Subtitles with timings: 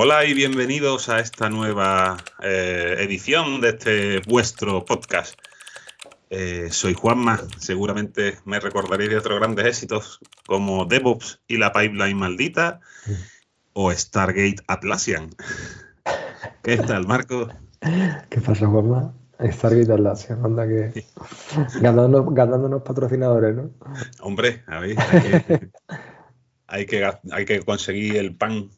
[0.00, 5.36] Hola y bienvenidos a esta nueva eh, edición de este vuestro podcast.
[6.30, 12.16] Eh, soy Juanma, seguramente me recordaréis de otros grandes éxitos como DevOps y la Pipeline
[12.16, 12.78] Maldita
[13.72, 15.30] o Stargate Atlassian.
[16.62, 17.48] ¿Qué tal, Marco?
[18.30, 19.12] ¿Qué pasa, Juanma?
[19.40, 21.06] Stargate Atlassian, anda que
[21.80, 23.70] ganándonos, ganándonos patrocinadores, ¿no?
[24.20, 25.70] Hombre, a ver, hay que,
[26.68, 28.70] hay que, hay que conseguir el pan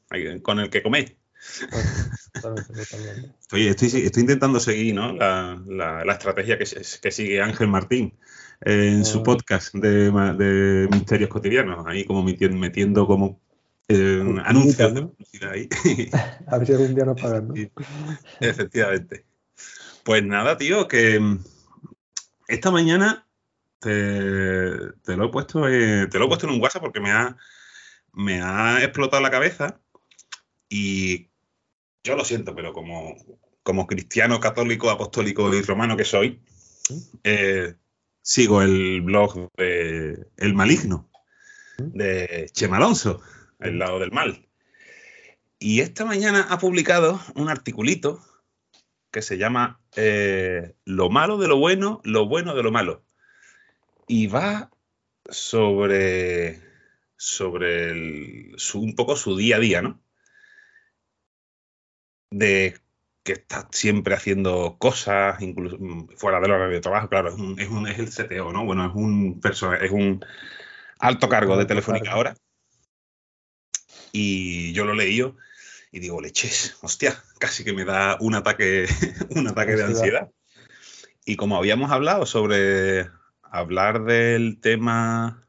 [0.42, 1.12] con el que coméis.
[2.34, 5.12] Estoy, estoy, estoy, intentando seguir ¿no?
[5.12, 8.14] la, la, la estrategia que, que, sigue Ángel Martín
[8.60, 13.40] en su podcast de, de, Misterios Cotidianos, ahí como metiendo, metiendo como
[13.88, 15.68] eh, anuncios de publicidad ahí.
[16.46, 17.54] A ver si algún día nos pagan, ¿no?
[18.38, 19.24] Efectivamente.
[20.04, 21.20] Pues nada, tío, que
[22.48, 23.26] esta mañana
[23.80, 27.10] te, te lo he puesto, eh, te lo he puesto en un WhatsApp porque me
[27.10, 27.36] ha,
[28.12, 29.80] me ha explotado la cabeza
[30.68, 31.30] y
[32.04, 33.16] yo lo siento, pero como,
[33.62, 36.40] como cristiano, católico, apostólico y romano que soy,
[37.24, 37.74] eh,
[38.22, 41.10] sigo el blog de El Maligno,
[41.78, 43.20] de Chema Alonso,
[43.58, 44.46] el lado del mal.
[45.58, 48.24] Y esta mañana ha publicado un articulito
[49.10, 53.04] que se llama eh, Lo malo de lo bueno, lo bueno de lo malo.
[54.06, 54.70] Y va
[55.28, 56.60] sobre,
[57.20, 60.00] sobre un poco su día a día, ¿no?
[62.30, 62.78] de
[63.22, 67.60] que está siempre haciendo cosas, incluso mm, fuera del horario de trabajo, claro, es, un,
[67.60, 68.64] es, un, es el CTO, ¿no?
[68.64, 69.40] Bueno, es un
[69.82, 70.24] es un
[70.98, 72.34] alto cargo de Telefónica ahora.
[74.12, 75.22] Y yo lo leí
[75.92, 78.86] y digo, leches, hostia, casi que me da un ataque,
[79.36, 80.30] un ataque de ansiedad.
[81.26, 83.10] Y como habíamos hablado sobre
[83.42, 85.39] hablar del tema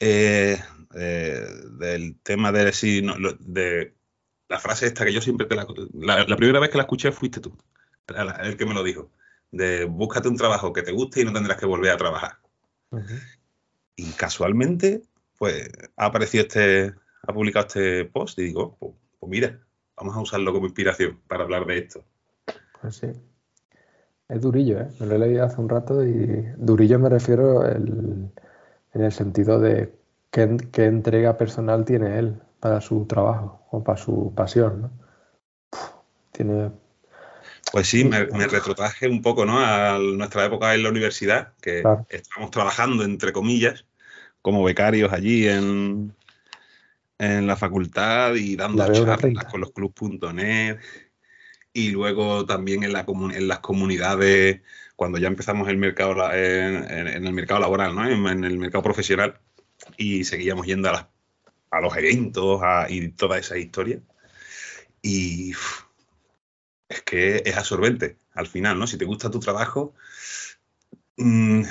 [0.00, 0.58] eh,
[0.94, 1.46] eh,
[1.78, 3.94] del tema de, si, no, de
[4.48, 5.66] la frase esta que yo siempre te la,
[6.26, 7.56] la, primera vez que la escuché fuiste tú,
[8.42, 9.10] el que me lo dijo,
[9.50, 12.38] de búscate un trabajo que te guste y no tendrás que volver a trabajar.
[13.96, 15.02] Y casualmente,
[15.38, 19.60] pues ha aparecido este, ha publicado este post y digo, pues, pues, mira,
[19.96, 22.04] vamos a usarlo como inspiración para hablar de esto.
[22.80, 23.08] Pues sí.
[24.28, 24.88] Es durillo, ¿eh?
[25.00, 27.62] Me lo he leído hace un rato y durillo me refiero
[28.94, 29.92] en el sentido de
[30.30, 34.90] qué, qué entrega personal tiene él para su trabajo o para su pasión, ¿no?
[36.32, 36.70] tiene...
[37.72, 39.58] Pues sí, me, retrotraje un poco ¿no?
[39.58, 43.84] a nuestra época en la universidad, que estábamos trabajando, entre comillas,
[44.42, 46.14] como becarios allí en,
[47.18, 50.78] en la facultad y dando charlas con los clubs.net
[51.72, 54.60] y luego también en, la en las comunidades,
[54.96, 58.08] cuando ya empezamos el mercado en, en el mercado laboral, ¿no?
[58.08, 59.38] en, el mercado profesional,
[59.96, 61.06] y seguíamos yendo a las
[61.74, 64.00] a los eventos y toda esa historia.
[65.02, 65.52] Y
[66.88, 68.86] es que es absorbente al final, ¿no?
[68.86, 69.94] Si te gusta tu trabajo,
[71.16, 71.62] mm,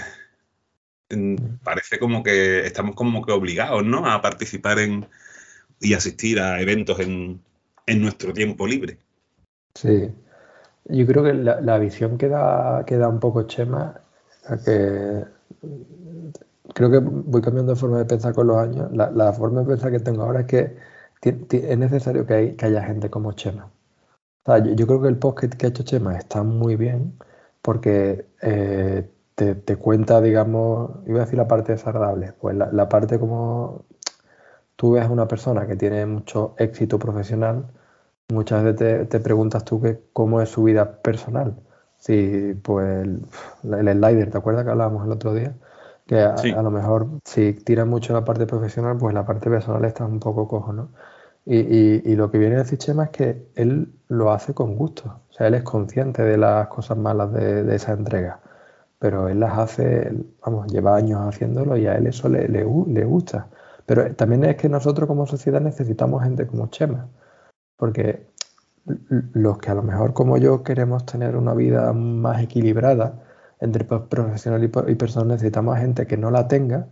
[1.10, 4.06] mm, parece como que estamos como que obligados, ¿no?
[4.12, 5.08] A participar en
[5.80, 7.42] y asistir a eventos en,
[7.88, 8.98] nuestro tiempo libre.
[9.76, 10.10] Sí,
[10.86, 14.02] yo creo que la, visión que da, un poco Chema,
[14.66, 15.24] que
[16.74, 18.92] creo que voy cambiando de forma de pensar con los años.
[18.92, 20.76] La, forma de pensar que tengo ahora es que
[21.22, 23.70] es necesario que, haya gente como Chema.
[24.46, 27.18] yo, creo que el post que, ha hecho Chema está muy bien
[27.62, 33.86] porque eh, te, cuenta, digamos, iba a decir la parte desagradable, pues la, parte como
[34.76, 37.68] tú ves a una persona que tiene mucho éxito profesional,
[38.34, 41.56] muchas veces te, preguntas tú que, cómo es su vida personal.
[41.98, 43.26] Si, pues, el,
[43.64, 45.56] el slider, ¿te acuerdas que hablábamos el otro día?
[46.06, 50.06] que a, lo mejor si tira mucho la parte profesional, pues la parte personal está
[50.06, 50.90] un poco cojo, ¿no?
[51.46, 51.58] Y,
[52.10, 55.34] y, lo que viene a decir Chema es que él lo hace con gusto, o
[55.34, 58.40] sea, él es consciente de las cosas malas de, de esa entrega,
[58.98, 60.14] pero él las hace,
[60.46, 63.50] vamos, lleva años haciéndolo y a él eso le, le, le gusta.
[63.86, 67.10] Pero también es que nosotros como sociedad necesitamos gente como Chema,
[67.76, 68.28] porque
[68.86, 73.24] los que a lo mejor como yo queremos tener una vida más equilibrada,
[73.60, 76.88] entre profesional y, personal necesitamos gente que no la tenga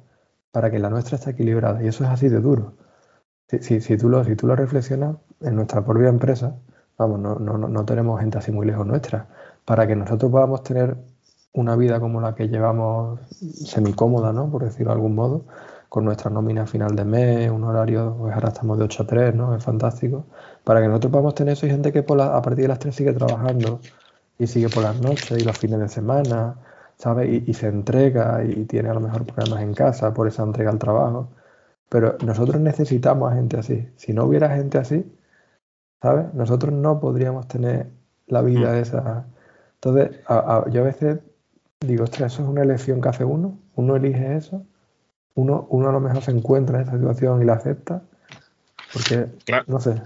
[0.51, 1.83] para que la nuestra esté equilibrada.
[1.83, 2.77] Y eso es así de duro.
[3.47, 6.55] Si, si, tú, lo, si tú lo reflexionas, en nuestra propia empresa,
[6.97, 9.27] vamos, no, no, no tenemos gente así muy lejos nuestra.
[9.65, 10.95] Para que nosotros podamos tener
[11.53, 14.49] una vida como la que llevamos semicómoda, ¿no?
[14.49, 15.45] Por decirlo de algún modo,
[15.89, 19.35] con nuestra nómina final de mes, un horario, pues ahora estamos de 8 a 3,
[19.35, 19.55] ¿no?
[19.55, 20.27] Es fantástico.
[20.63, 22.95] Para que nosotros podamos tener eso, hay gente que por a partir de las 3
[22.95, 23.79] sigue trabajando
[24.37, 26.55] y sigue por las noches y los fines de semana,
[26.97, 27.43] ¿sabes?
[27.47, 30.79] Y, se entrega y tiene a lo mejor problemas en casa por esa entrega al
[30.79, 31.29] trabajo.
[31.89, 33.89] Pero nosotros necesitamos a gente así.
[33.97, 35.05] Si no hubiera gente así,
[36.01, 36.33] ¿sabes?
[36.33, 37.91] Nosotros no podríamos tener
[38.27, 38.75] la vida mm.
[38.75, 39.25] esa.
[39.75, 40.19] Entonces,
[40.71, 41.19] yo a veces
[41.87, 44.63] digo, ostras, eso es una elección que hace uno, uno elige eso,
[45.35, 48.03] uno, uno a lo mejor se encuentra en esa situación y la acepta,
[48.93, 49.27] porque,
[49.67, 50.01] no sé.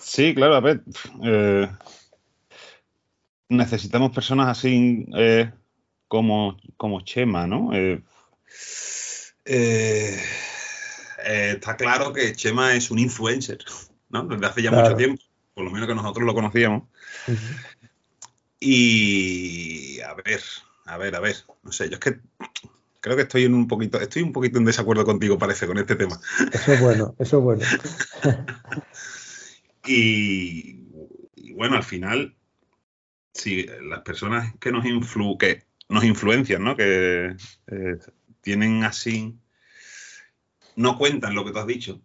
[0.00, 0.82] Sí, claro, a ver,
[1.22, 1.70] eh,
[3.48, 5.52] necesitamos personas así eh,
[6.08, 7.70] como, como Chema, ¿no?
[7.72, 8.02] Eh,
[11.24, 13.58] está claro que Chema es un influencer,
[14.08, 14.24] ¿no?
[14.24, 15.22] Desde hace ya mucho tiempo,
[15.54, 16.84] por lo menos que nosotros lo conocíamos.
[18.58, 20.40] Y a ver,
[20.86, 22.20] a ver, a ver, no sé, yo es que
[23.00, 25.96] creo que estoy en un poquito, estoy un poquito en desacuerdo contigo, parece, con este
[25.96, 26.18] tema.
[26.52, 27.62] Eso es bueno, eso es bueno.
[29.86, 32.36] y, bueno, al final,
[33.32, 36.76] si las personas que nos influ que nos influencian, ¿no?
[36.76, 37.36] Que
[37.66, 37.98] eh,
[38.40, 39.36] tienen así,
[40.76, 42.00] no cuentan lo que tú has dicho,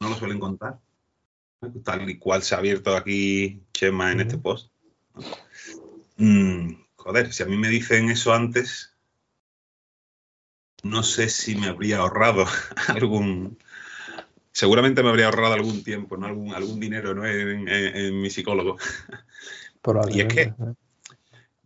[0.00, 0.78] no lo suelen contar.
[1.84, 4.70] Tal y cual se ha abierto aquí Chema en este post.
[6.18, 8.94] Mm, joder, si a mí me dicen eso antes,
[10.82, 12.46] no sé si me habría ahorrado
[12.88, 13.58] algún.
[14.56, 16.24] Seguramente me habría ahorrado algún tiempo, ¿no?
[16.24, 17.26] algún, algún dinero ¿no?
[17.26, 18.78] en, mi psicólogo.
[20.10, 20.54] Y es que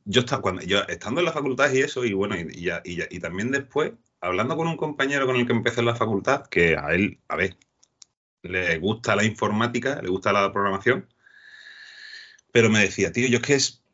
[0.04, 3.52] yo, estaba, cuando, yo estando en la facultad y eso, y bueno, y, y, también
[3.52, 7.20] después, hablando con un compañero con el que empecé en la facultad, que a él,
[7.28, 7.56] a ver,
[8.42, 11.06] le gusta la informática, le gusta la programación,
[12.50, 13.84] pero me decía, tío, yo es que es,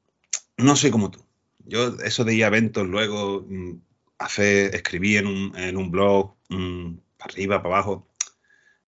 [0.56, 1.22] no soy como tú.
[1.66, 3.74] Yo eso de ir a eventos luego, mm,
[4.18, 8.08] hacer, escribí en un, en un blog, mm, para arriba, para abajo.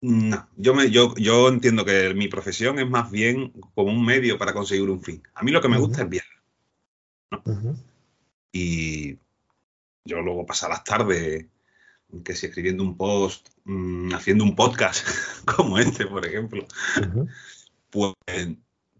[0.03, 4.39] No, yo, me, yo, yo entiendo que mi profesión es más bien como un medio
[4.39, 5.23] para conseguir un fin.
[5.35, 6.37] A mí lo que me gusta es viajar.
[8.53, 9.19] Y
[10.05, 11.47] yo luego pasar las tardes,
[12.25, 15.07] que si escribiendo un post, mm, haciendo un podcast
[15.57, 16.67] como este, por ejemplo,
[17.91, 18.15] pues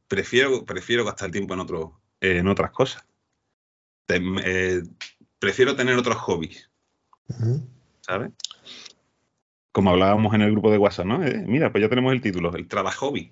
[0.09, 3.05] prefiero, prefiero gastar tiempo en, otro, en otras cosas.
[4.09, 4.83] Eh,
[5.39, 6.71] prefiero tener otros hobbies.
[8.01, 8.33] ¿Sabes?
[9.77, 11.23] Como hablábamos en el grupo de WhatsApp, ¿no?
[11.23, 13.31] Eh, mira, pues ya tenemos el título, el trabajo hobby.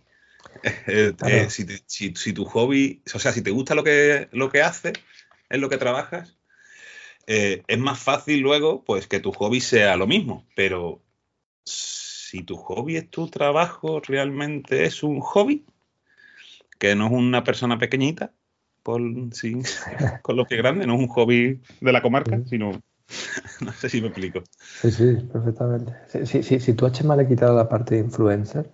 [0.86, 4.92] Eh, eh, si, tu hobby, o sea, si te gusta lo que, lo que haces,
[5.48, 6.36] es lo que trabajas,
[7.26, 10.46] es más fácil luego, pues, que tu hobby sea lo mismo.
[10.54, 11.00] Pero
[11.64, 15.64] si tu hobby es tu trabajo, realmente es un hobby,
[16.78, 18.32] que no es una persona pequeñita,
[19.32, 19.56] sí,
[20.22, 22.82] con los pies grandes, no es un hobby de la comarca, sino.
[23.60, 24.40] No sé si me explico.
[24.80, 25.92] Sí, sí, perfectamente.
[26.26, 28.70] si tú a Chema le quitado la parte de influencer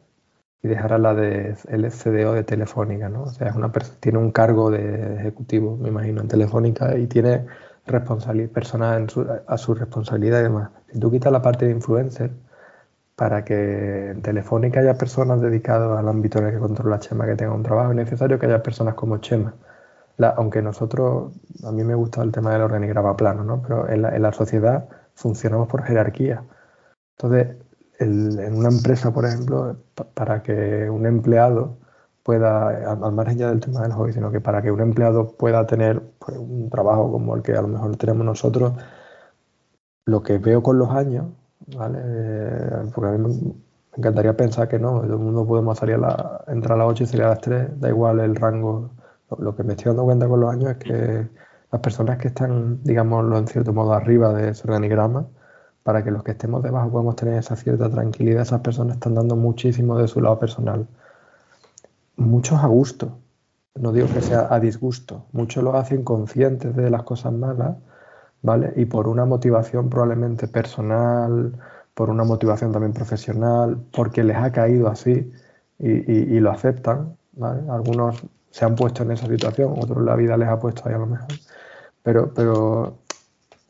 [0.63, 3.23] y dejara la de el CDO de Telefónica, ¿no?
[3.23, 7.47] O sea, es una tiene un cargo de ejecutivo, me imagino, en Telefónica y tiene
[7.87, 9.07] responsabilidad personal
[9.47, 10.71] a su responsabilidad y demás.
[10.93, 12.31] Si tú quitas la parte de influencer,
[13.17, 17.37] para que en Telefónica haya personas dedicadas al ámbito en el que controla Chema que
[17.37, 19.55] tenga un trabajo, es necesario que haya personas como Chema
[20.29, 21.33] aunque nosotros,
[21.65, 23.63] a mí me gusta el tema del organigrama plano, ¿no?
[23.63, 26.45] pero en la, sociedad funcionamos por jerarquía.
[27.17, 27.57] Entonces,
[27.99, 29.77] en una empresa, por ejemplo,
[30.15, 31.77] para que un empleado
[32.23, 35.67] pueda, al, margen ya del tema del hobby, sino que para que un empleado pueda
[35.67, 38.73] tener pues, un trabajo como el que a lo mejor tenemos nosotros,
[40.07, 41.27] lo que veo con los años,
[41.77, 41.99] ¿vale?
[42.03, 43.55] Eh, porque a mí me,
[43.97, 47.05] encantaría pensar que no, todo el mundo podemos salir a la, entrar a las 8
[47.05, 48.91] y salir a las 3, da igual el rango
[49.39, 51.29] lo que me estoy dando cuenta con los años es que
[51.71, 55.27] las personas que están, digámoslo en cierto modo, arriba de ese organigrama,
[55.83, 59.37] para que los que estemos debajo podamos tener esa cierta tranquilidad, esas personas están dando
[59.37, 60.87] muchísimo de su lado personal.
[62.17, 63.19] Muchos a gusto,
[63.77, 67.77] no digo que sea a disgusto, muchos lo hacen conscientes de las cosas malas,
[68.43, 68.73] ¿vale?
[68.77, 71.55] Y por una motivación probablemente personal,
[71.95, 75.33] por una motivación también profesional, porque les ha caído así
[75.79, 77.63] y, lo aceptan, ¿vale?
[77.71, 80.99] Algunos se han puesto en esa situación, otros la vida les ha puesto ahí a
[80.99, 81.29] lo mejor.
[82.03, 82.99] Pero, pero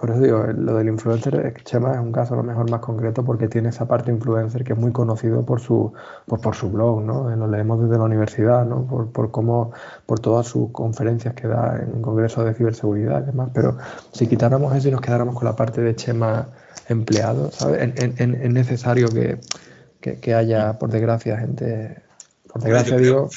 [0.01, 3.23] por eso digo, lo del influencer, Chema es un caso a lo mejor más concreto
[3.23, 5.93] porque tiene esa parte influencer que es muy conocido por su,
[6.25, 7.31] pues por su blog, ¿no?
[7.31, 8.87] Eh, lo leemos desde la universidad, ¿no?
[8.87, 9.73] Por, por cómo,
[10.07, 13.51] por todas sus conferencias que da en congresos de ciberseguridad y demás.
[13.53, 13.77] Pero
[14.13, 16.49] si quitáramos eso y nos quedáramos con la parte de Chema
[16.89, 17.93] empleado, ¿sabes?
[17.97, 19.39] Es necesario que,
[20.01, 22.03] que, haya, por desgracia, gente,
[22.51, 23.29] por desgracia digo,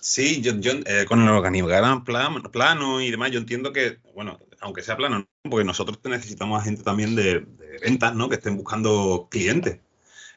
[0.00, 0.52] Sí, yo,
[0.86, 5.26] eh, con el organigrama plano, plano y demás, yo entiendo que, bueno, aunque sea plano,
[5.42, 7.46] porque nosotros necesitamos a gente también de,
[7.80, 8.28] ventas, ¿no?
[8.28, 9.80] Que estén buscando clientes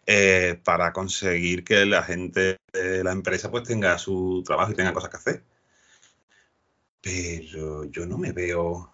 [0.08, 4.94] eh, para conseguir que la gente de la empresa pues tenga su trabajo y tenga
[4.94, 5.44] cosas que hacer.
[7.02, 8.92] Pero yo no me veo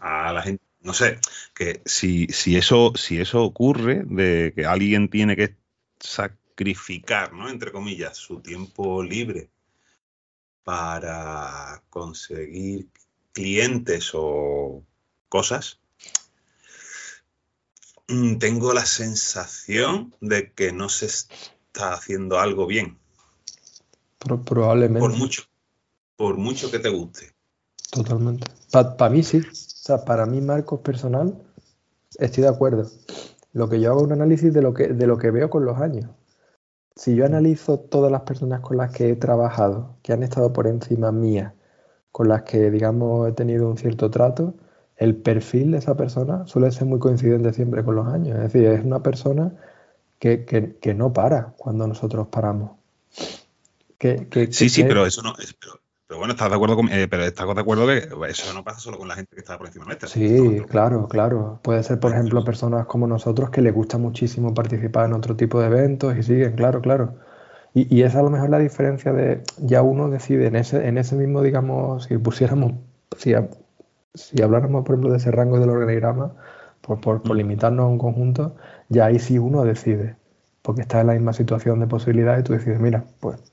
[0.00, 1.18] a la gente, no sé,
[1.54, 5.56] que si, eso, si eso ocurre, de que alguien tiene que
[6.00, 7.48] sacar sacrificar, ¿no?
[7.48, 9.48] Entre comillas, su tiempo libre
[10.62, 12.88] para conseguir
[13.32, 14.84] clientes o
[15.30, 15.80] cosas,
[18.08, 22.98] mm, tengo la sensación de que no se está haciendo algo bien.
[24.44, 25.00] probablemente.
[25.00, 25.44] Por mucho,
[26.16, 27.32] por mucho que te guste.
[27.90, 28.46] Totalmente.
[28.70, 29.38] Para mí sí.
[29.38, 31.42] O sea, para mí, Marcos personal,
[32.18, 32.90] estoy de acuerdo.
[33.54, 35.64] Lo que yo hago es un análisis de lo que, de lo que veo con
[35.64, 36.10] los años.
[37.00, 40.66] Si yo analizo todas las personas con las que he trabajado, que han estado por
[40.66, 41.54] encima mía,
[42.12, 44.52] con las que, digamos, he tenido un cierto trato,
[44.98, 48.36] el perfil de esa persona suele ser muy coincidente siempre con los años.
[48.36, 49.50] Es decir, es una persona
[50.18, 52.72] que, que, no para cuando nosotros paramos.
[53.96, 55.32] Que, sí, sí, pero eso no.
[55.38, 55.80] Es, pero
[56.16, 58.98] bueno, estás de acuerdo con, eh, pero estás de acuerdo que eso no pasa solo
[58.98, 60.08] con la gente que está por encima nuestra.
[60.08, 61.60] Sí, claro, claro.
[61.62, 65.60] Puede ser, por ejemplo, personas como nosotros que les gusta muchísimo participar en otro tipo
[65.60, 67.14] de eventos y siguen, claro, claro.
[67.74, 70.98] Y, y esa a lo mejor la diferencia de ya uno decide en ese, en
[70.98, 72.72] ese mismo, digamos, si pusiéramos,
[73.16, 73.34] si,
[74.14, 76.32] si habláramos, por ejemplo, de ese rango del organigrama,
[76.80, 77.38] por, por, por mm.
[77.38, 78.56] limitarnos a un conjunto,
[78.88, 80.16] ya ahí sí uno decide,
[80.62, 83.49] porque está en la misma situación de posibilidad y tú decides, mira, pues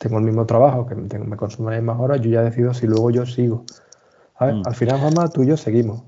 [0.00, 3.10] tengo el mismo trabajo, que me consume las mismas horas, yo ya decido si luego
[3.10, 3.66] yo sigo.
[4.40, 4.62] Mm.
[4.64, 6.02] Al final, mamá, tú y yo seguimos,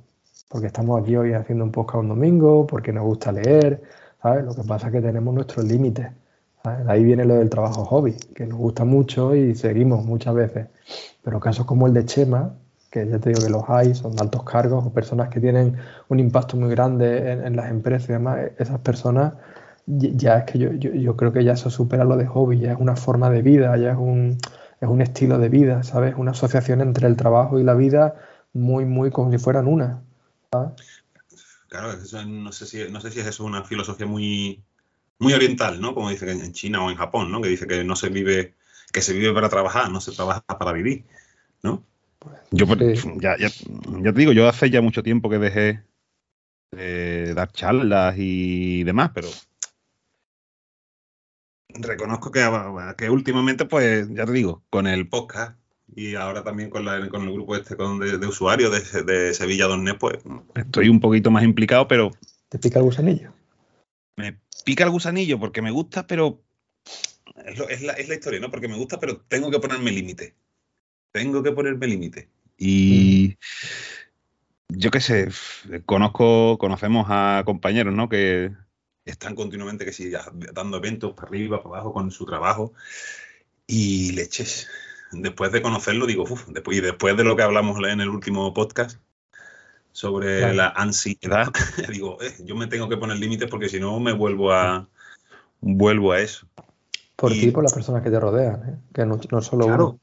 [0.48, 3.82] porque estamos aquí hoy haciendo un podcast un domingo, porque nos gusta leer,
[4.22, 4.46] ¿sabes?
[4.46, 6.06] Lo que pasa es que tenemos nuestros límites.
[6.86, 10.68] Ahí viene lo del trabajo hobby, que nos gusta mucho y seguimos muchas veces.
[11.22, 12.54] Pero casos como el de Chema,
[12.90, 15.76] que ya te digo que los hay, son altos cargos o personas que tienen
[16.08, 19.34] un impacto muy grande en, en las empresas y demás, esas personas
[19.86, 22.78] ya es que yo, yo, creo que ya eso supera lo de hobby, ya es
[22.78, 24.38] una forma de vida, ya es un,
[24.80, 26.14] es un estilo de vida, ¿sabes?
[26.16, 28.14] Una asociación entre el trabajo y la vida
[28.52, 30.02] muy, muy como si fueran una.
[31.68, 31.94] Claro,
[32.26, 34.62] no, sé si, no sé si es eso una filosofía muy,
[35.18, 35.94] muy oriental, ¿no?
[35.94, 37.40] Como dice en China o en Japón, ¿no?
[37.40, 38.54] Que dice que no se vive,
[38.92, 41.04] que se vive para trabajar, no se trabaja para vivir,
[41.62, 41.84] ¿no?
[42.18, 42.66] Pues, yo,
[43.20, 45.82] ya, ya, ya, te digo, yo hace ya mucho tiempo que dejé
[46.70, 49.28] de dar charlas y demás, pero
[51.74, 52.46] reconozco que,
[52.96, 55.56] que últimamente, pues, ya te digo, con el podcast
[55.94, 59.66] y ahora también con, la, con el grupo este con, de, usuarios de, de Sevilla
[59.66, 60.18] 2 pues
[60.54, 62.10] estoy un poquito más implicado, pero...
[62.48, 63.32] ¿Te pica el gusanillo?
[64.16, 66.42] Me pica el gusanillo porque me gusta, pero...
[67.44, 68.50] Es, la, es la, historia, ¿no?
[68.50, 70.34] Porque me gusta, pero tengo que ponerme límite.
[71.12, 72.28] Tengo que ponerme límite.
[72.56, 73.36] Y...
[74.70, 74.74] Mm.
[74.74, 75.28] Yo qué sé,
[75.84, 78.08] conozco, conocemos a compañeros, ¿no?
[78.08, 78.52] Que,
[79.04, 82.72] están continuamente que siga dando eventos para arriba, para abajo con su trabajo.
[83.66, 84.68] Y leches,
[85.12, 88.52] después de conocerlo, digo, uff, después, y después de lo que hablamos en el último
[88.54, 88.98] podcast
[89.92, 91.52] sobre la ansiedad,
[91.90, 94.88] digo, eh, yo me tengo que poner límites porque si no me vuelvo a
[95.60, 96.46] vuelvo a eso.
[97.16, 98.78] Por ti y por las personas que te rodean, ¿eh?
[98.92, 100.00] que no, no solo claro,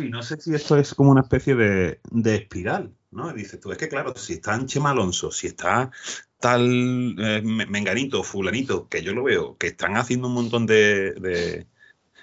[0.00, 3.32] Y no sé si esto es como una especie de, de espiral, ¿no?
[3.32, 5.90] Dices tú, es que claro, si está Chema Alonso, si está
[6.40, 11.66] tal eh, menganito, fulanito, que yo lo veo, que están haciendo un montón de,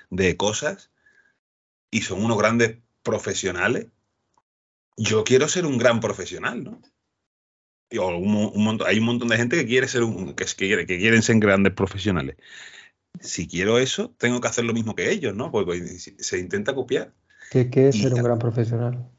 [0.09, 0.91] de, cosas
[1.91, 3.88] y son unos grandes profesionales,
[4.97, 6.81] yo quiero ser un gran profesional, ¿no?
[7.91, 11.39] un, hay un montón de gente que quiere ser un, que, que, que, quieren ser
[11.39, 12.35] grandes profesionales.
[13.21, 15.51] Si quiero eso, tengo que hacer lo mismo que ellos, ¿no?
[15.51, 17.13] Porque se intenta copiar.
[17.52, 19.10] ¿Qué, qué es ser un gran profesional?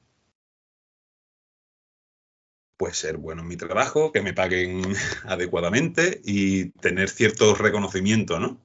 [2.76, 4.82] pues ser bueno en mi trabajo, que me paguen
[5.26, 8.58] adecuadamente y tener cierto reconocimiento, ¿no?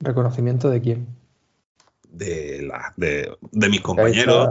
[0.00, 1.06] ¿Reconocimiento de quién?
[2.10, 3.36] De, la, de,
[3.68, 4.48] mis compañeros,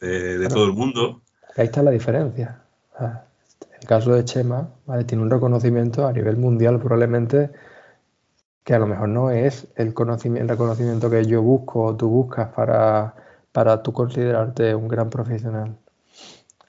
[0.00, 1.22] de, todo el mundo.
[1.56, 2.62] Ahí está la diferencia.
[2.98, 5.04] En el caso de Chema, ¿vale?
[5.04, 7.50] tiene un reconocimiento a nivel mundial probablemente
[8.62, 12.08] que a lo mejor no es el, conocimiento, el reconocimiento que yo busco o tú
[12.08, 13.14] buscas para,
[13.54, 15.78] para tú considerarte un gran profesional.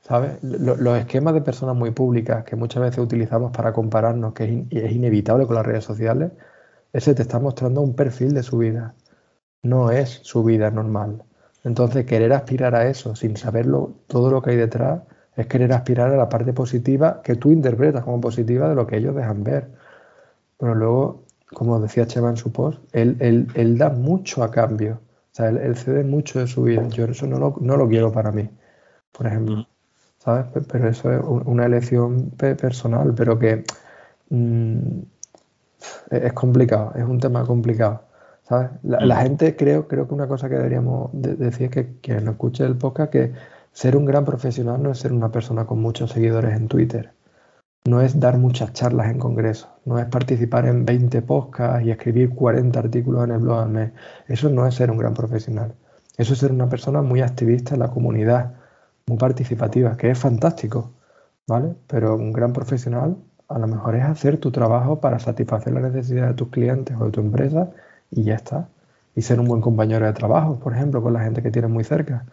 [0.03, 0.37] ¿Sabes?
[0.43, 5.47] Los esquemas de personas muy públicas que muchas veces utilizamos para compararnos, que es, inevitable
[5.47, 6.31] con las redes sociales,
[6.93, 8.93] ese te está mostrando un perfil de su vida.
[9.63, 11.23] No es su vida normal.
[11.63, 15.01] Entonces, querer aspirar a eso sin saberlo, todo lo que hay detrás,
[15.35, 18.97] es querer aspirar a la parte positiva que tú interpretas como positiva de lo que
[18.97, 19.71] ellos dejan ver.
[20.59, 23.17] Pero luego, como decía Chema en su post, él,
[23.55, 24.99] él, da mucho a cambio.
[25.35, 26.87] O sea, él, cede mucho de su vida.
[26.87, 28.49] Yo eso no lo, no lo quiero para mí,
[29.11, 29.57] por ejemplo.
[29.57, 29.67] Mm.
[30.19, 30.45] ¿sabes?
[30.71, 33.65] Pero eso es una elección personal, pero que
[34.29, 34.99] mm,
[36.09, 38.03] es complicado, es un tema complicado.
[38.43, 38.69] ¿sabes?
[38.83, 39.23] La, mm.
[39.23, 43.11] gente creo, creo que una cosa que deberíamos decir es que quien escuche el podcast
[43.11, 43.33] que
[43.73, 47.11] ser un gran profesional no es ser una persona con muchos seguidores en Twitter.
[47.85, 52.31] No es dar muchas charlas en congresos, no es participar en 20 podcasts y escribir
[52.31, 53.91] 40 artículos en el blog al mes.
[54.27, 55.75] Eso no es ser un gran profesional.
[56.17, 58.53] Eso es ser una persona muy activista en la comunidad,
[59.05, 60.91] muy participativa, que es fantástico,
[61.47, 61.75] ¿vale?
[61.87, 66.31] Pero un gran profesional a lo mejor es hacer tu trabajo para satisfacer las necesidades
[66.31, 67.69] de tus clientes o de tu empresa
[68.09, 68.69] y ya está.
[69.15, 71.83] Y ser un buen compañero de trabajo, por ejemplo, con la gente que tienes muy
[71.83, 72.25] cerca.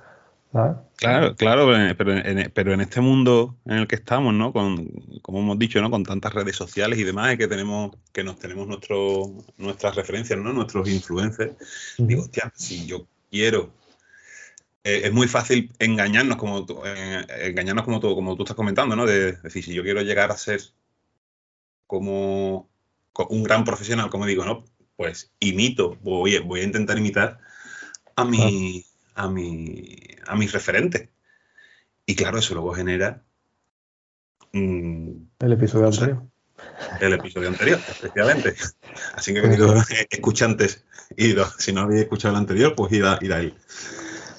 [0.53, 1.67] Claro, claro,
[1.97, 4.53] pero en, pero en este mundo en el que estamos, ¿no?
[4.53, 4.87] Con,
[5.23, 5.91] como hemos dicho, ¿no?
[5.91, 10.53] Con tantas redes sociales y demás, que tenemos, que nos tenemos nuestro, nuestras referencias, ¿no?
[10.53, 11.55] Nuestros influencers.
[11.97, 13.73] Digo, hostia, si yo quiero.
[14.85, 18.95] Eh, es muy fácil engañarnos, como tú, eh, engañarnos como tú, como tú estás comentando,
[18.95, 19.07] ¿no?
[19.07, 20.61] De, decir, si yo quiero llegar a ser
[21.87, 22.69] como
[23.31, 24.65] un gran profesional, como digo, ¿no?
[24.97, 27.39] Pues imito, voy, voy a intentar imitar
[28.17, 31.09] a mi a, mi, a mis referentes.
[32.07, 33.23] Y claro, eso luego genera...
[34.53, 36.23] Mm, el episodio anterior.
[37.01, 38.55] El episodio anterior, efectivamente.
[39.15, 40.85] Así que, queridos escuchantes,
[41.59, 43.55] si no habéis escuchado el anterior, pues ir a, a él.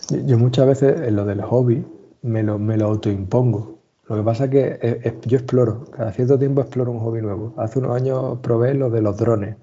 [0.09, 1.85] Yo muchas veces en lo del hobby
[2.21, 3.81] me lo, me lo autoimpongo.
[4.07, 7.21] Lo que pasa es que eh, eh, yo exploro, cada cierto tiempo exploro un hobby
[7.21, 7.53] nuevo.
[7.57, 9.55] Hace unos años probé lo de los drones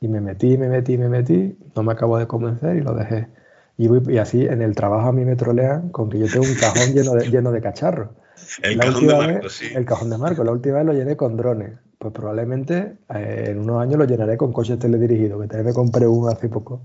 [0.00, 3.28] y me metí, me metí, me metí, no me acabo de convencer y lo dejé.
[3.76, 6.92] Y, así en el trabajo a mí me trolean con que yo tengo un cajón
[6.94, 8.10] lleno de, lleno de cacharros.
[8.62, 9.66] El cajón de Marco, sí.
[9.74, 10.44] El cajón de Marco.
[10.44, 11.78] La última vez lo llené con drones.
[11.98, 16.06] Pues probablemente eh, en unos años lo llenaré con coches teledirigidos, que también me compré
[16.06, 16.82] uno hace poco.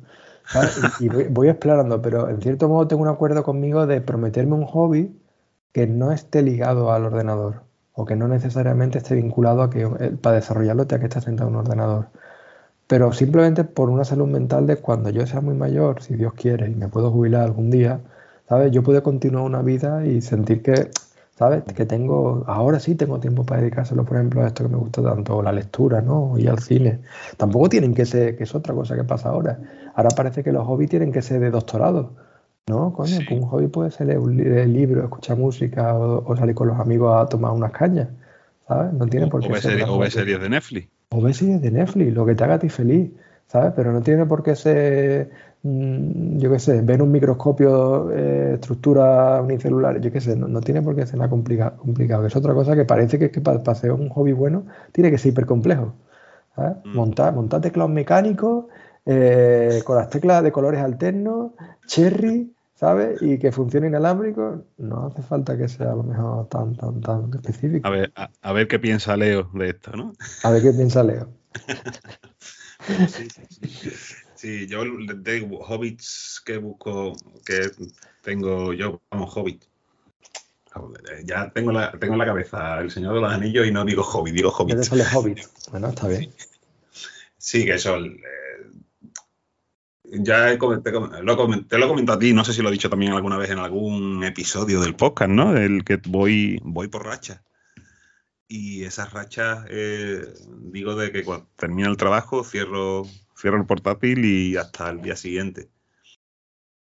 [1.00, 5.20] Y, voy, explorando, pero en cierto modo tengo un acuerdo conmigo de prometerme un hobby
[5.74, 7.64] que no esté ligado al ordenador
[7.94, 11.50] o que no necesariamente esté vinculado a que eh, para desarrollarlo tenga que estar sentado
[11.50, 12.10] en un ordenador
[12.88, 16.70] pero simplemente por una salud mental de cuando yo sea muy mayor, si Dios quiere,
[16.70, 18.00] y me puedo jubilar algún día,
[18.48, 18.72] ¿sabes?
[18.72, 20.90] Yo puedo continuar una vida y sentir que,
[21.38, 21.64] ¿sabes?
[21.64, 25.04] Que tengo, ahora sí tengo tiempo para dedicárselo, por ejemplo, a esto que me gusta
[25.04, 26.36] tanto, la lectura, ¿no?
[26.38, 27.00] Y al cine.
[27.36, 29.60] Tampoco tienen que ser, que es otra cosa que pasa ahora.
[29.94, 32.12] Ahora parece que los hobbies tienen que ser de doctorado.
[32.70, 32.92] ¿No?
[32.92, 36.78] Coño, pues un hobby puede ser leer un libro, escuchar música o, salir con los
[36.78, 38.10] amigos a tomar unas cañas.
[38.68, 38.92] ¿Sabes?
[38.92, 39.84] No tiene por qué o ser.
[39.84, 42.60] O ver series de Netflix o ves series de Netflix, lo que te haga a
[42.60, 43.12] ti feliz,
[43.48, 43.74] ¿sabes?
[43.76, 45.30] Pero no tiene por qué ser,
[45.64, 50.82] mm, yo qué sé, ver un microscopio, eh, estructura unicelular, yo qué sé, no, tiene
[50.82, 52.26] por qué ser nada complicado, complicado.
[52.26, 55.32] Es otra cosa que parece que, que para, hacer un hobby bueno tiene que ser
[55.32, 55.94] hiper complejo.
[56.56, 56.78] ¿sabes?
[56.86, 56.96] Mm.
[56.96, 58.66] Montar, montar teclados mecánicos
[59.06, 61.54] eh, con las teclas de colores alternos,
[61.86, 63.22] cherry, ¿sabes?
[63.22, 67.32] Y que funcione inalámbrico, no hace falta que sea a lo mejor tan, tan, tan
[67.34, 67.88] específico.
[67.88, 70.14] A ver, a, ver qué piensa Leo de esto, ¿no?
[70.44, 71.28] A ver qué piensa Leo.
[73.08, 73.92] sí, sí,
[74.36, 74.68] sí.
[74.68, 77.14] yo de hobbits que busco,
[77.46, 77.72] que
[78.22, 79.64] tengo yo como hobbit.
[81.26, 84.36] Ya tengo la, tengo la cabeza el Señor de los Anillos y no digo hobbit,
[84.36, 84.84] digo hobbit.
[84.84, 85.40] sale hobbit.
[85.72, 86.32] Bueno, está bien.
[87.40, 87.98] Sí, que eso,
[90.12, 92.90] ya te, lo, te, lo he comentado a ti, no sé si lo he dicho
[92.90, 95.56] también alguna vez en algún episodio del podcast, ¿no?
[95.56, 97.42] El que voy, voy por rachas.
[98.48, 100.26] Y esas rachas, eh,
[100.72, 103.06] digo de que cuando termina el trabajo, cierro,
[103.38, 105.70] cierro el portátil y hasta el día siguiente.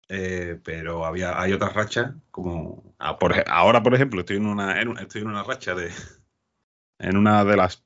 [0.09, 5.29] Eh, pero había, hay otras rachas, como ahora, por ejemplo, estoy en una, estoy en
[5.29, 5.91] una racha de.
[7.01, 7.85] En una de las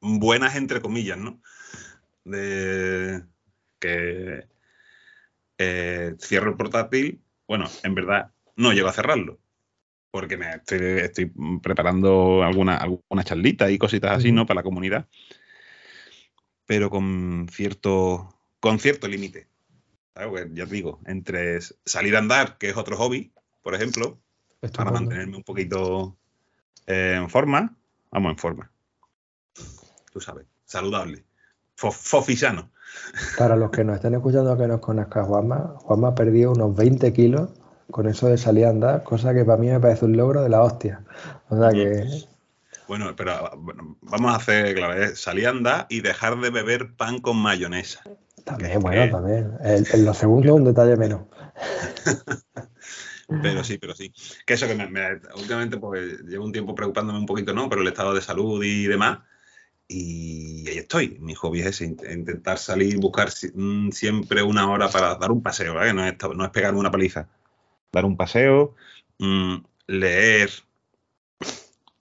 [0.00, 1.40] buenas, entre comillas, ¿no?
[2.24, 3.22] De,
[3.82, 4.46] que
[5.58, 9.40] eh, cierro el portátil, bueno, en verdad no llego a cerrarlo,
[10.10, 14.46] porque me estoy, preparando alguna, alguna charlita y cositas así, ¿no?
[14.46, 15.08] Para la comunidad,
[16.66, 19.48] pero con cierto, con cierto límite.
[20.52, 24.20] Ya te digo, entre salir a andar, que es otro hobby, por ejemplo,
[24.74, 26.16] para mantenerme un poquito
[26.86, 27.76] eh, en forma,
[28.10, 28.70] vamos, en forma.
[30.12, 31.24] Tú sabes, saludable,
[31.74, 32.71] fofisano.
[33.38, 37.12] Para los que nos estén escuchando que nos conozcan, Juanma, Juanma ha perdido unos 20
[37.12, 37.50] kilos
[37.90, 40.48] con eso de salir a andar, cosa que para mí me parece un logro de
[40.48, 41.04] la hostia.
[41.48, 42.04] O sea que.
[42.88, 43.32] Bueno, pero
[44.00, 48.02] vamos a hacer, claro, salir a andar y dejar de beber pan con mayonesa.
[48.44, 49.52] También, bueno, también.
[49.62, 51.22] En lo segundo un detalle menos.
[53.42, 54.12] pero sí, pero sí.
[54.44, 54.88] Que eso que me,
[55.36, 57.68] últimamente pues llevo un tiempo preocupándome un poquito, ¿no?
[57.68, 59.20] Por el estado de salud y demás.
[59.94, 61.18] Y ahí estoy.
[61.20, 65.92] Mi hobby es intentar salir, buscar mm, siempre una hora para dar un paseo, ¿vale?
[65.92, 67.28] no, es, no es pegarme una paliza.
[67.92, 68.74] Dar un paseo,
[69.18, 69.56] mm,
[69.88, 70.50] leer.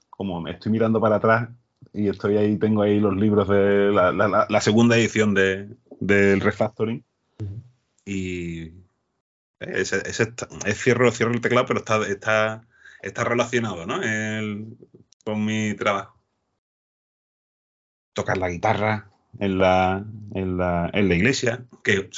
[0.09, 1.49] Como me estoy mirando para atrás
[1.91, 5.67] y estoy ahí, tengo ahí los libros de la, segunda edición de,
[5.99, 7.03] del refactoring.
[8.05, 8.71] Y
[9.59, 9.93] es,
[10.75, 12.61] cierro, cierro el teclado, pero está, está,
[13.01, 13.99] está relacionado ¿no?
[15.25, 16.20] con mi trabajo.
[18.13, 22.09] Tocar la guitarra en la, en la, en la iglesia, que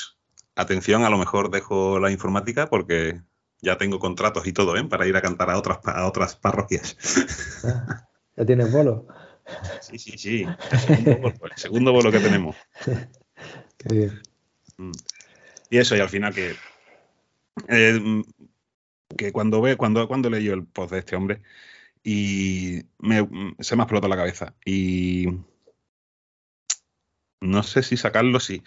[0.56, 3.22] atención, a lo mejor dejo la informática porque
[3.62, 4.84] ya tengo contratos y todo, ¿eh?
[4.84, 6.98] Para ir a cantar a otras, a otras parroquias.
[7.64, 9.08] Ah, ¿Ya tienes bolo?
[9.82, 10.46] Sí, sí, sí.
[10.98, 12.56] El segundo bolo, que tenemos.
[13.78, 14.22] Qué bien.
[14.78, 14.92] Mm.
[15.70, 16.56] Y eso, y al final que.
[17.68, 18.24] Eh,
[19.16, 21.42] que cuando ve, cuando, cuando leí el post de este hombre,
[22.04, 22.80] y
[23.60, 24.56] se me ha explotado la cabeza.
[24.66, 25.28] Y
[27.44, 28.64] no sé si sacarlo, sí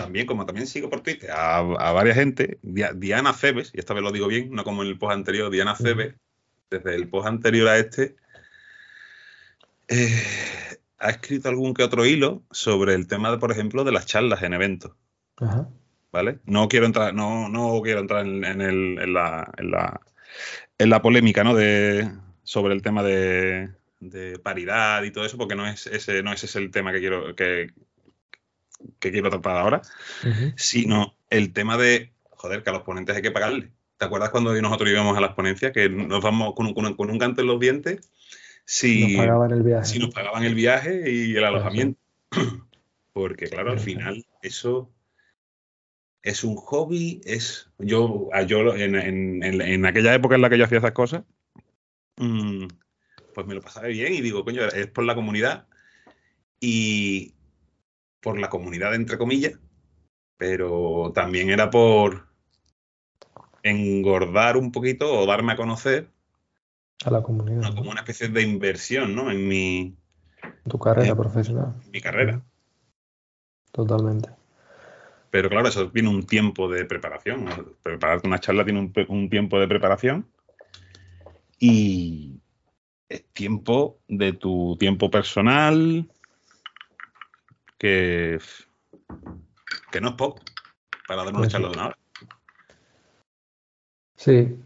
[0.00, 4.02] también, como también sigo por Twitter a, a varias gente, Diana Cebes, y esta vez
[4.02, 6.14] lo digo bien, no como en el post anterior, Diana Cebes,
[6.70, 8.16] desde el post anterior a este,
[9.88, 10.22] eh,
[10.98, 14.42] ha escrito algún que otro hilo sobre el tema, de, por ejemplo, de las charlas
[14.42, 14.92] en eventos.
[16.12, 16.38] ¿Vale?
[16.44, 20.00] No quiero entrar, no, no quiero entrar en, el, en, la, en, la,
[20.78, 21.54] en la polémica, ¿no?
[21.54, 22.10] De,
[22.42, 26.42] sobre el tema de, de paridad y todo eso, porque no es ese, no es
[26.42, 27.70] ese el tema que quiero, que,
[28.98, 29.82] que quiero tratar ahora,
[30.56, 33.70] sino el tema de, joder, que a los ponentes hay que pagarle.
[33.96, 37.18] ¿Te acuerdas cuando nosotros íbamos a las ponencias que nos vamos con un, con un,
[37.18, 38.10] canto en los dientes
[38.64, 42.00] si nos pagaban el viaje, si nos pagaban el viaje y el alojamiento?
[43.12, 44.90] Porque claro, al final eso
[46.22, 48.94] es un hobby, es yo, yo en,
[49.42, 51.24] en, aquella época en la que yo hacía esas cosas,
[52.16, 52.66] mm,
[53.34, 55.66] pues me lo pasaba bien y digo, coño, es por la comunidad.
[56.60, 57.34] Y
[58.20, 59.58] por la comunidad, entre comillas,
[60.36, 62.26] pero también era por
[63.62, 66.08] engordar un poquito o darme a conocer
[67.04, 67.74] a la comunidad.
[67.74, 69.30] Como una especie de inversión, ¿no?
[69.30, 69.96] En mi.
[70.68, 71.74] Tu carrera profesional.
[71.90, 72.42] mi carrera.
[73.72, 74.30] Totalmente.
[75.30, 77.46] Pero claro, eso tiene un tiempo de preparación.
[77.82, 80.26] Prepararte una charla tiene un, un tiempo de preparación.
[81.58, 82.40] Y
[83.08, 86.10] es tiempo de tu tiempo personal,
[87.80, 88.38] que,
[89.90, 90.40] que no es poco
[91.08, 91.98] para dar una charla de una hora.
[94.16, 94.62] Sí,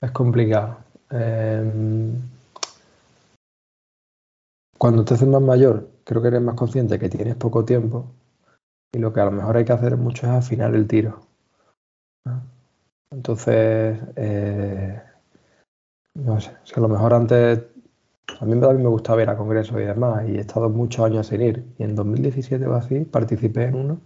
[0.00, 0.78] es complicado.
[1.10, 2.20] Em,
[4.76, 8.12] cuando te haces más mayor, creo que eres más consciente que tienes poco tiempo
[8.92, 11.20] y lo que a lo mejor hay que hacer mucho es afinar el tiro.
[13.12, 15.00] Entonces, eh,
[16.14, 17.75] no sé, si a lo mejor antes
[18.40, 21.26] a mí también me gusta ver a congresos y demás, y he estado muchos años
[21.28, 21.64] sin ir.
[21.78, 24.00] Y en 2017 o así participé en uno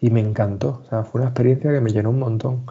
[0.00, 0.80] y me encantó.
[0.84, 2.64] O sea, fue una experiencia que me llenó un montón.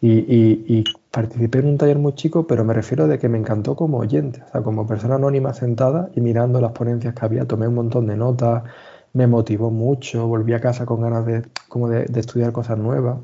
[0.00, 3.98] Y, participé en un taller muy chico, pero me refiero de que me encantó como
[3.98, 7.74] oyente, o sea, como persona anónima sentada y mirando las ponencias que había, tomé un
[7.74, 8.64] montón de notas,
[9.12, 13.18] me motivó mucho, volví a casa con ganas de, como de, estudiar cosas nuevas.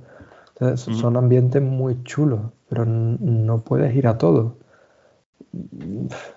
[0.55, 4.57] Entonces, son ambientes muy chulos, pero no puedes ir a todo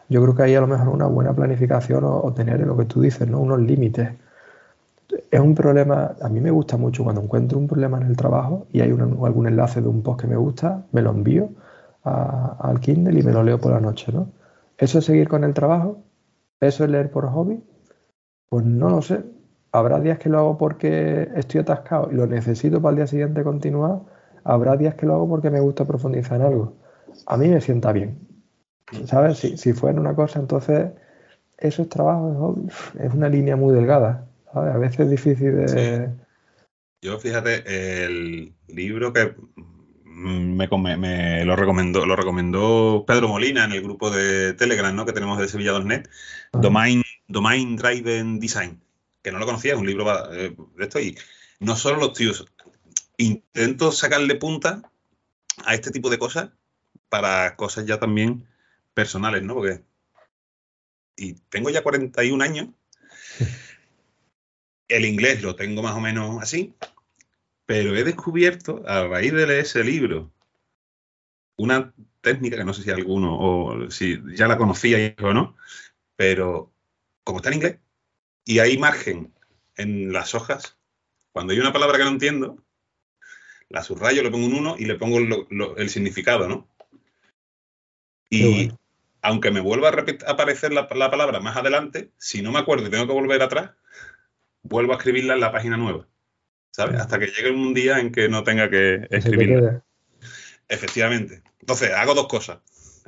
[0.09, 3.01] yo creo que hay a lo mejor una buena planificación o, tener lo que tú
[3.01, 3.39] dices, ¿no?
[3.39, 4.09] Unos límites.
[5.29, 8.67] Es un problema, a mí me gusta mucho cuando encuentro un problema en el trabajo
[8.71, 11.49] y hay algún enlace de un post que me gusta, me lo envío
[12.03, 14.29] al Kindle y me lo leo por la noche, ¿no?
[14.77, 15.99] ¿Eso es seguir con el trabajo?
[16.59, 17.61] ¿Eso es leer por hobby?
[18.49, 19.23] Pues no lo sé.
[19.71, 23.43] Habrá días que lo hago porque estoy atascado y lo necesito para el día siguiente
[23.43, 23.99] continuar.
[24.43, 26.73] Habrá días que lo hago porque me gusta profundizar en algo.
[27.27, 28.30] A mí me sienta bien.
[29.05, 29.37] ¿Sabes?
[29.37, 30.91] Si, si fuera una cosa, entonces
[31.57, 32.57] esos trabajos
[32.99, 34.27] es una línea muy delgada.
[34.53, 34.75] ¿sabes?
[34.75, 36.09] A veces es difícil de...
[37.01, 37.63] Yo fíjate,
[38.05, 39.33] el libro que
[40.05, 45.05] me, me, lo recomendó lo recomendó Pedro Molina en el grupo de Telegram ¿no?
[45.05, 46.07] que tenemos de Sevilla.net,
[46.53, 48.81] Domain, Domain Driven Design,
[49.23, 51.17] que no lo conocía, es un libro eh, de esto y
[51.59, 52.45] no solo los tíos,
[53.17, 54.83] intento sacarle punta
[55.65, 56.49] a este tipo de cosas
[57.09, 58.47] para cosas ya también
[58.93, 59.55] personales, ¿no?
[59.55, 59.83] Porque.
[61.15, 62.69] Y tengo ya 41 años.
[64.87, 66.73] El inglés lo tengo más o menos así.
[67.65, 70.31] Pero he descubierto, a raíz de leer ese libro,
[71.55, 75.55] una técnica que no sé si alguno o si ya la conocía o no,
[76.15, 76.73] pero
[77.23, 77.79] como está en inglés
[78.45, 79.33] y hay margen
[79.77, 80.77] en las hojas,
[81.31, 82.63] cuando hay una palabra que no entiendo,
[83.69, 85.17] la subrayo, le pongo un 1 y le pongo
[85.77, 86.67] el significado, ¿no?
[88.29, 88.71] Y
[89.21, 93.07] aunque me vuelva a, aparecer la, palabra más adelante, si no me acuerdo y tengo
[93.07, 93.71] que volver atrás,
[94.63, 96.07] vuelvo a escribirla en la página nueva.
[96.71, 96.99] ¿Sabes?
[96.99, 99.83] Hasta que llegue un día en que no tenga que escribirla.
[100.69, 101.43] Efectivamente.
[101.59, 102.59] Entonces, hago dos cosas.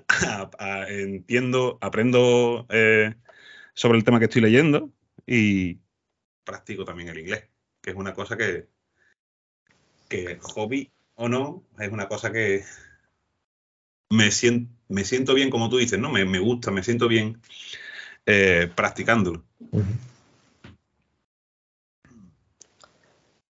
[0.90, 3.16] Entiendo, aprendo eh,
[3.74, 4.92] sobre el tema que estoy leyendo
[5.26, 5.80] y
[6.44, 7.48] practico también el inglés,
[7.82, 8.68] que es una cosa que,
[10.10, 12.66] que hobby o no, es una cosa que,
[14.14, 16.10] me siento, me siento bien, como tú dices, ¿no?
[16.12, 17.40] Me, gusta, me siento bien
[18.26, 19.44] eh, practicándolo.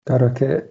[0.04, 0.66] Claro, es que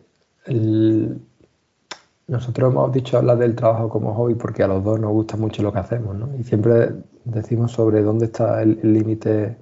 [2.27, 5.63] nosotros hemos dicho hablar del trabajo como hobby porque a los dos nos gusta mucho
[5.63, 6.31] lo que hacemos, ¿no?
[6.39, 6.91] Y siempre
[7.25, 9.57] decimos sobre dónde está el límite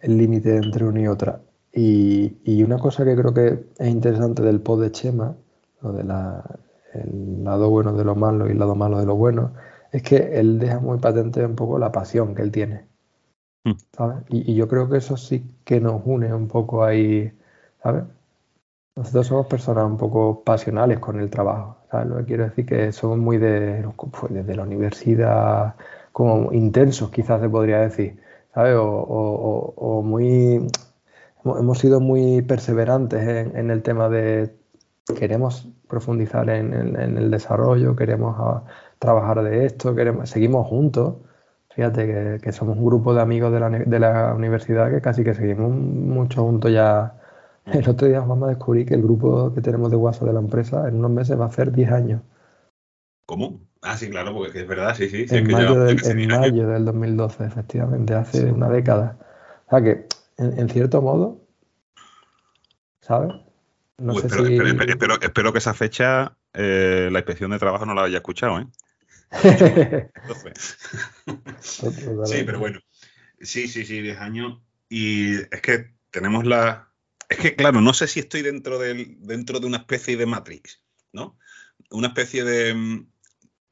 [0.00, 1.40] el límite entre una y otra.
[1.72, 5.36] Y, una cosa que creo que es interesante del pod de Chema,
[5.82, 6.02] lo de
[6.94, 9.52] el lado bueno de lo malo y el lado malo de lo bueno,
[9.92, 12.84] es que él deja muy patente un poco la pasión que él tiene.
[13.64, 13.74] Hmm.
[14.28, 17.32] Y, yo creo que eso sí que nos une un poco ahí,
[17.82, 18.04] ¿sabes?
[18.96, 22.08] Nosotros somos personas un poco pasionales con el trabajo, ¿sabes?
[22.08, 25.74] Lo que quiero decir que somos muy de, pues, desde la universidad,
[26.12, 28.20] como intensos quizás se podría decir,
[28.54, 28.74] ¿sabes?
[28.78, 30.66] O, muy...
[31.44, 33.22] Hemos sido muy perseverantes
[33.54, 34.54] en, el tema de
[35.12, 38.64] queremos profundizar en, el desarrollo, queremos ah,
[38.98, 41.16] trabajar de esto, queremos, seguimos juntos.
[41.74, 45.34] Fíjate que, somos un grupo de amigos de la, de la, universidad que casi que
[45.34, 47.14] seguimos mucho juntos ya.
[47.66, 50.40] El otro día vamos a descubrir que el grupo que tenemos de WhatsApp de la
[50.40, 52.22] empresa en unos meses va a hacer 10 años.
[53.26, 53.60] ¿Cómo?
[53.82, 55.24] Ah, sí, claro, porque es verdad, sí, sí.
[55.30, 59.16] en, mayo, del, en mayo del 2012, efectivamente, hace una década.
[59.66, 61.38] O sea que, en, cierto modo,
[63.00, 63.32] ¿sabes?
[64.00, 64.54] No sé si...
[64.88, 68.66] espero, espero, que esa fecha eh, la inspección de trabajo no la haya escuchado, ¿eh?
[71.60, 72.80] sí, pero bueno.
[73.40, 74.60] Sí, sí, sí, 10 años.
[74.88, 76.92] Y es que tenemos la.
[77.28, 80.82] Es que, claro, no sé si estoy dentro, del, dentro de una especie de Matrix,
[81.12, 81.38] ¿no?
[81.90, 83.04] Una especie de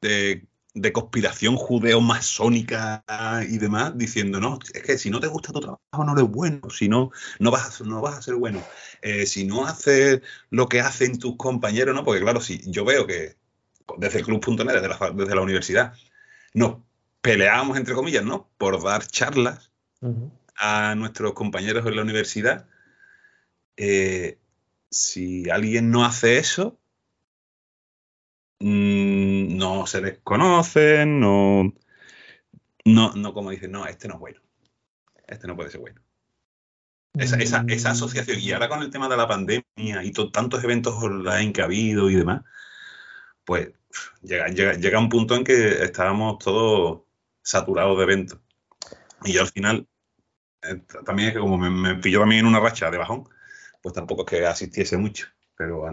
[0.01, 0.47] de,
[0.93, 3.03] conspiración judeo-masónica
[3.47, 6.69] y demás, diciendo, no, es que si no te gusta tu trabajo no eres bueno,
[6.69, 8.63] si no, no vas a, no vas a ser bueno.
[9.01, 12.03] Eh, si no haces lo que hacen tus compañeros, ¿no?
[12.03, 13.35] Porque claro, si yo veo que
[13.97, 15.93] desde el club.net, desde la, desde la universidad,
[16.53, 16.77] nos
[17.21, 18.49] peleábamos, entre comillas, ¿no?
[18.57, 19.71] Por dar charlas
[20.55, 22.67] a nuestros compañeros en la universidad.
[23.77, 24.37] Eh,
[24.89, 26.78] si alguien no hace eso,
[28.59, 31.73] Mm, no se desconocen, no,
[32.83, 34.41] no, no como dicen, no, este no es bueno,
[35.27, 36.01] este no puede ser bueno.
[37.13, 39.63] Esa, esa, esa, asociación, y ahora con el tema de la pandemia
[40.03, 42.43] y tantos eventos online que ha habido y demás,
[43.45, 43.71] pues
[44.21, 47.01] llega, llega, un punto en que estábamos todos
[47.41, 48.39] saturados de eventos.
[49.23, 49.87] Y yo al final,
[50.63, 53.27] eh, también es que como me, me pilló también en una racha de bajón,
[53.81, 55.27] pues tampoco es que asistiese mucho.
[55.55, 55.87] Pero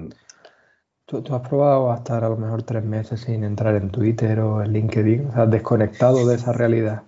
[1.06, 4.60] ¿Tú, has probado a estar a lo mejor tres meses sin entrar en Twitter o
[4.60, 5.28] en LinkedIn?
[5.28, 7.04] O sea, desconectado de esa realidad.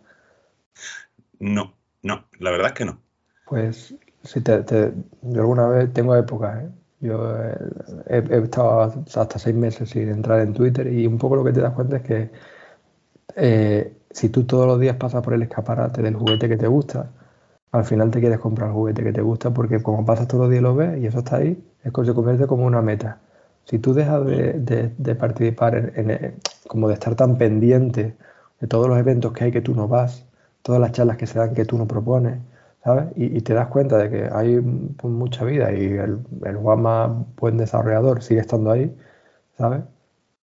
[1.41, 3.01] No, no, la verdad es que no.
[3.49, 6.71] Pues si te, yo alguna vez tengo épocas, ¿eh?
[7.01, 7.35] Yo
[8.09, 11.61] he, estado hasta seis meses sin entrar en Twitter y un poco lo que te
[11.61, 12.31] das cuenta es que
[13.37, 17.11] eh, si tú todos los días pasas por el escaparate del juguete que te gusta,
[17.73, 20.51] al final te quieres comprar el juguete que te gusta porque como pasas todos los
[20.51, 23.21] días y lo ves y eso está ahí, es que se convierte como una meta.
[23.69, 26.35] Si tú dejas de, participar, en,
[26.69, 28.17] como de estar tan pendiente
[28.61, 30.27] de todos los eventos que hay que tú no vas,
[30.63, 32.39] todas las charlas que se dan que tú no propones,
[32.83, 33.07] ¿sabes?
[33.17, 37.59] Y, te das cuenta de que hay pues, mucha vida y el, el Guama, buen
[37.59, 38.95] desarrollador, sigue estando ahí,
[39.59, 39.83] ¿sabes?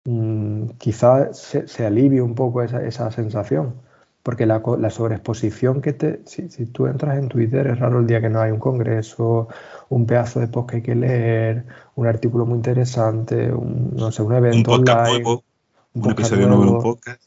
[0.06, 3.76] Mm, quizás se, alivie un poco esa, esa sensación.
[4.24, 6.22] Porque la, la, sobreexposición que te.
[6.26, 9.50] Si, si, tú entras en Twitter, es raro el día que no hay un congreso,
[9.90, 14.24] un pedazo de post que hay que leer, un artículo muy interesante, un, no sé,
[14.24, 15.42] un evento un online.
[15.94, 17.22] un, episodio nuevo, un podcast.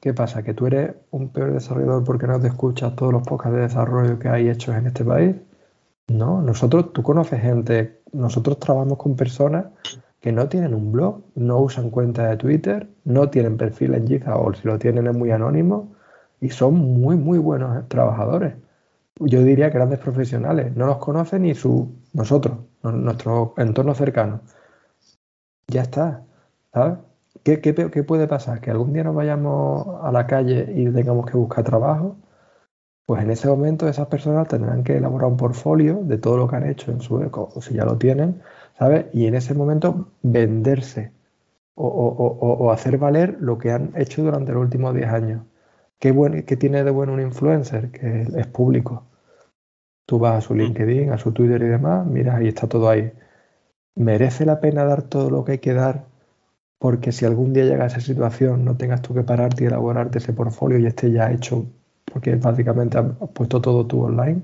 [0.00, 0.42] ¿Qué pasa?
[0.42, 4.18] ¿Que tú eres un peor desarrollador porque no te escuchas todos los podcasts de desarrollo
[4.18, 5.36] que hay hechos en este país?
[6.08, 9.66] No, nosotros, tú conoces gente, nosotros trabajamos con personas
[10.20, 14.36] que no tienen un blog, no usan cuenta de Twitter, no tienen perfil en Giza
[14.36, 15.92] o si lo tienen es muy anónimo
[16.42, 18.54] y son muy, muy buenos trabajadores.
[19.20, 20.76] Yo diría grandes profesionales.
[20.76, 24.40] No los conocen ni su, nosotros, nuestro entorno cercano.
[25.68, 26.24] Ya está,
[26.74, 26.98] ¿sabes?
[27.44, 28.60] ¿Qué, qué, puede pasar?
[28.60, 32.16] ¿Que algún día nos vayamos a la calle y tengamos que buscar trabajo?
[33.06, 36.56] Pues en ese momento esas personas tendrán que elaborar un portfolio de todo lo que
[36.56, 38.42] han hecho en su eco, o si ya lo tienen,
[38.78, 39.06] ¿sabes?
[39.12, 41.12] Y en ese momento venderse
[41.74, 45.42] o, o hacer valer lo que han hecho durante los últimos 10 años.
[46.02, 47.92] ¿Qué, tiene de bueno un influencer?
[47.92, 49.04] Que es público.
[50.04, 50.58] Tú vas a su mm.
[50.58, 53.12] LinkedIn, a su Twitter y demás, miras, ahí está todo ahí.
[53.94, 56.06] ¿Merece la pena dar todo lo que hay que dar?
[56.80, 60.18] Porque si algún día llega a esa situación, no tengas tú que pararte y elaborarte
[60.18, 61.66] ese portfolio y esté ya hecho,
[62.12, 64.42] porque básicamente has puesto todo tú online,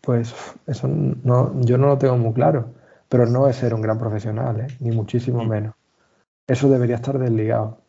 [0.00, 0.34] pues
[0.68, 2.68] eso no, yo no lo tengo muy claro.
[3.08, 4.66] Pero no es ser un gran profesional, ¿eh?
[4.78, 5.48] ni muchísimo mm.
[5.48, 5.74] menos.
[6.46, 7.80] Eso debería estar desligado.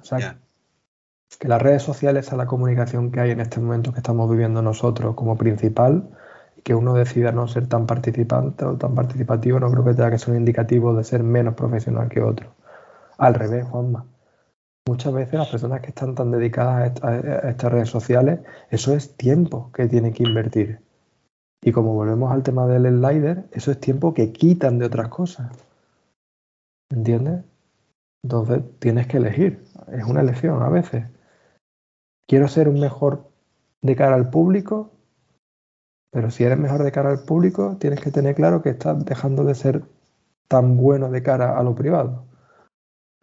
[0.00, 0.38] O sea,
[1.38, 4.62] que las redes sociales a la comunicación que hay en este momento que estamos viviendo
[4.62, 6.08] nosotros como principal
[6.56, 10.10] y que uno decida no ser tan participante o tan participativo, no creo que tenga
[10.10, 12.54] que ser un indicativo de ser menos profesional que otro.
[13.18, 14.06] Al revés, Juanma.
[14.88, 17.16] Muchas veces las personas que están tan dedicadas a,
[17.50, 20.80] estas redes sociales, eso es tiempo que tienen que invertir.
[21.60, 25.50] Y como volvemos al tema del slider, eso es tiempo que quitan de otras cosas.
[26.88, 27.44] ¿Entiendes?
[28.22, 29.64] Entonces tienes que elegir.
[29.90, 31.04] Es una elección a veces.
[32.26, 33.30] Quiero ser un mejor
[33.82, 34.92] de cara al público,
[36.10, 39.44] pero si eres mejor de cara al público, tienes que tener claro que estás dejando
[39.44, 39.84] de ser
[40.48, 42.26] tan bueno de cara a lo privado.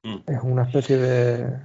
[0.04, 0.18] Mm.
[0.28, 1.62] Es una especie de...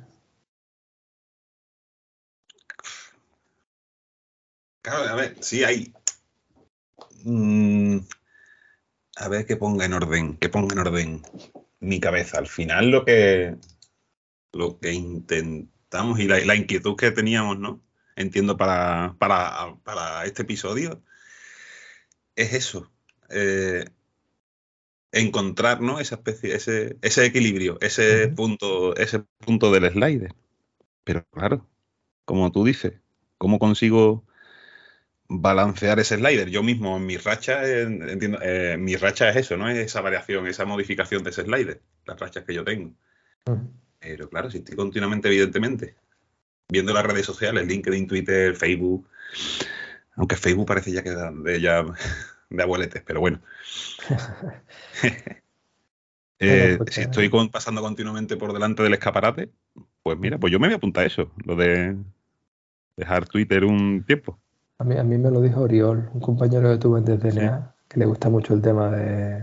[4.83, 5.93] Claro, a ver, sí hay...
[7.25, 7.99] Mm,
[9.17, 11.23] a ver que ponga en orden, que ponga en orden
[11.81, 12.39] mi cabeza.
[12.39, 13.57] Al final lo que,
[14.53, 14.93] lo que
[15.89, 17.83] intentamos y la, inquietud que teníamos, ¿no?
[18.17, 21.03] Entiendo para, para, este episodio,
[22.37, 22.91] es eso.
[23.31, 23.85] Eh,
[25.13, 26.01] encontrar ¿no?
[26.01, 30.35] esa especie, ese, ese equilibrio, ese punto, ese punto del slider.
[31.05, 31.67] Pero claro,
[32.25, 32.95] como tú dices,
[33.39, 34.25] ¿cómo consigo
[35.29, 36.51] balancear ese slider?
[36.51, 39.71] Yo mismo en mi racha, entiendo, eh, mi racha es eso, ¿no?
[39.71, 42.95] Es esa variación, esa modificación de ese slider, las rachas que yo tengo.
[44.01, 45.97] Pero claro, si estoy continuamente, evidentemente,
[46.69, 49.09] viendo las redes sociales, LinkedIn, Twitter, Facebook,
[50.17, 51.85] aunque Facebook parece ya que de, ya,
[52.51, 53.41] de abueletes, pero bueno.
[56.41, 59.51] Eh, si estoy pasando continuamente por delante del escaparate,
[60.05, 61.97] pues mira, pues yo me voy a apuntar a eso, lo de
[62.97, 64.39] dejar Twitter un tiempo.
[64.79, 67.99] A mí, a mí me lo dijo Oriol, un compañero que tuve en DNA, que
[67.99, 69.43] le gusta mucho el tema de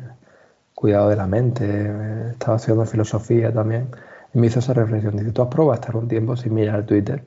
[0.74, 3.90] cuidado de la mente, estaba haciendo filosofía también,
[4.36, 5.16] y me hizo esa reflexión.
[5.16, 7.24] Dice, ¿tú has probado estar un tiempo sin mirar Twitter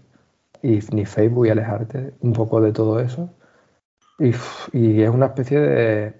[0.63, 3.31] y ni Facebook y alejarte un poco de todo eso?
[4.19, 6.15] Y, es una especie de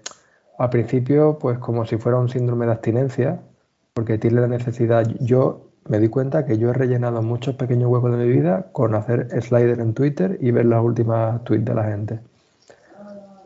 [0.57, 3.39] al principio, pues como si fuera un síndrome de abstinencia,
[3.93, 5.05] porque tiene la necesidad.
[5.19, 8.95] Yo me di cuenta que yo he rellenado muchos pequeños huecos de mi vida con
[8.95, 12.19] hacer slider en Twitter y ver las últimas tweets de la gente.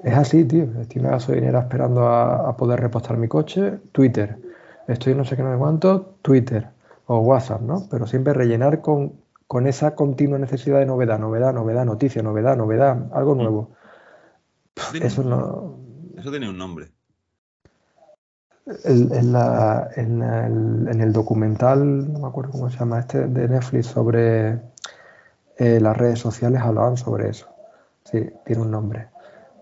[0.03, 0.63] Es así, tío.
[0.79, 4.37] Estoy en la gasolinera esperando a, poder repostar mi coche, Twitter.
[4.87, 6.72] Estoy no sé qué, no sé cuánto, Twitter
[7.07, 7.87] o WhatsApp, ¿no?
[7.89, 9.13] Pero siempre rellenar con,
[9.47, 13.71] con esa continua necesidad de novedad, novedad, novedad, noticia, novedad, novedad, algo nuevo.
[14.93, 15.77] Eso no.
[16.17, 16.91] Eso tiene un nombre
[18.65, 23.47] en, la, en, el, en, el, documental, no me acuerdo cómo se llama este, de
[23.49, 24.59] Netflix sobre
[25.57, 27.47] eh, las redes sociales, hablaban sobre eso.
[28.05, 29.07] Sí, tiene un nombre.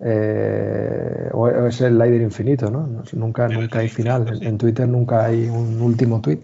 [0.03, 3.03] Eh, o es el líder infinito, ¿no?
[3.13, 4.39] Nunca, nunca hay final.
[4.41, 6.41] En, Twitter nunca hay un último tweet.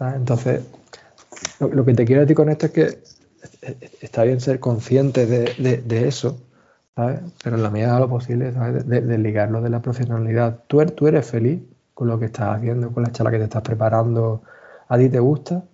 [0.00, 0.62] Entonces,
[1.60, 2.98] lo, que te quiero decir con esto es que
[4.00, 6.40] está bien ser consciente de, de, eso,
[6.94, 7.20] ¿sabes?
[7.42, 8.86] Pero en la medida de lo posible, ¿sabes?
[8.86, 10.64] De, ligarlo de la profesionalidad.
[10.66, 11.60] ¿Tú, er, ¿Tú eres feliz?
[11.98, 14.44] con lo que estás haciendo, con la charla que te estás preparando,
[14.86, 15.64] ¿a ti te gusta?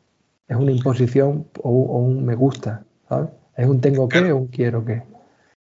[0.49, 2.83] ¿Es una imposición o, un me gusta?
[3.07, 3.29] ¿sabes?
[3.55, 5.03] ¿Es un tengo que o un quiero que?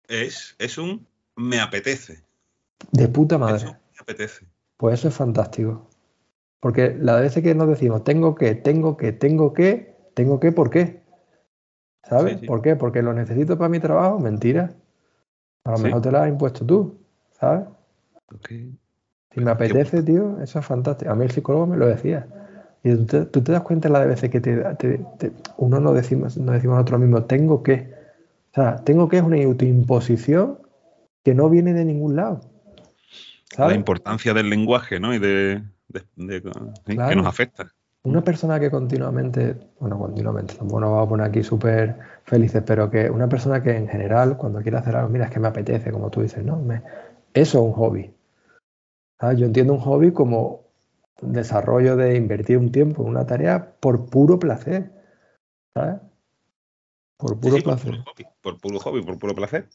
[0.07, 2.23] Es, es un me apetece.
[2.91, 3.65] De puta madre.
[3.65, 4.47] me apetece.
[4.77, 5.87] Pues eso es fantástico.
[6.59, 10.69] Porque la veces que nos decimos tengo que, tengo que, tengo que, tengo que, ¿por
[10.69, 11.01] qué?
[12.03, 12.37] ¿Sabes?
[12.47, 12.75] ¿Por qué?
[12.75, 14.71] Porque lo necesito para mi trabajo, mentira.
[15.65, 16.97] A lo mejor te lo has impuesto tú,
[17.39, 17.67] ¿sabes?
[18.33, 18.73] Okay.
[19.33, 21.11] Si me apetece, tío, eso es fantástico.
[21.11, 22.25] A mí el psicólogo me lo decía.
[22.83, 25.01] Y tú te, das cuenta la de veces que te,
[25.57, 27.93] uno no decimos, no decimos nosotros mismos, tengo que.
[28.51, 30.59] O sea, tengo que es una autoimposición
[31.23, 32.41] que no viene de ningún lado.
[33.57, 35.13] La importancia del lenguaje, ¿no?
[35.13, 35.63] Y de,
[36.85, 37.71] que nos afecta.
[38.03, 43.09] Una persona que continuamente, bueno, continuamente, bueno, vamos a poner aquí súper felices, pero que
[43.09, 46.09] una persona que en general, cuando quiere hacer algo, mira, es que me apetece, como
[46.09, 46.61] tú dices, ¿no?
[47.33, 48.13] eso es un hobby.
[49.35, 50.67] Yo entiendo un hobby como
[51.21, 54.91] desarrollo de invertir un tiempo en una tarea por puro placer.
[55.73, 55.99] ¿Sabes?
[57.17, 58.03] Por puro placer.
[58.41, 59.67] Por puro, hobby, por puro placer.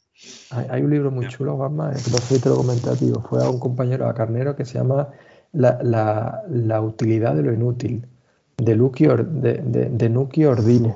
[0.51, 2.91] Hay, un libro muy chulo, Juanma, que no te lo comenté
[3.29, 5.09] Fue a un compañero, a Carnero, que se llama
[5.53, 8.07] La, utilidad de lo inútil,
[8.57, 10.95] de, Lucky de, de, Nuki Ordine.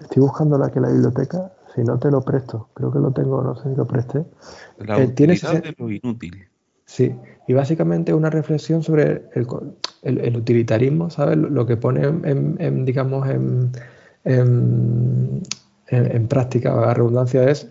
[0.00, 2.68] Estoy buscando aquí en la biblioteca, si no te lo presto.
[2.74, 4.24] Creo que lo tengo, no sé si lo presté.
[4.78, 6.48] La eh, utilidad de lo inútil.
[6.88, 7.14] Sí,
[7.46, 11.36] y básicamente una reflexión sobre el, utilitarismo, ¿sabes?
[11.36, 13.72] Lo que pone en, digamos, en,
[14.24, 17.70] en, práctica, la redundancia, es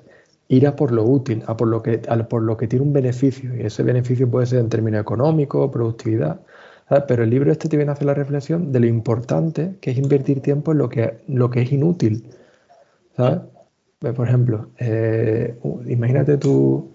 [0.50, 1.98] ir a por lo útil, a por lo, que,
[2.30, 3.56] por lo que tiene un beneficio.
[3.56, 6.41] Y ese beneficio puede ser en términos económicos, productividad.
[7.08, 9.98] Pero el libro este te viene a hacer la reflexión de lo importante que es
[9.98, 12.30] invertir tiempo en lo que, lo que es inútil.
[13.18, 13.39] ¿sabes?
[14.00, 16.91] Pues, por ejemplo, eh, imagínate tú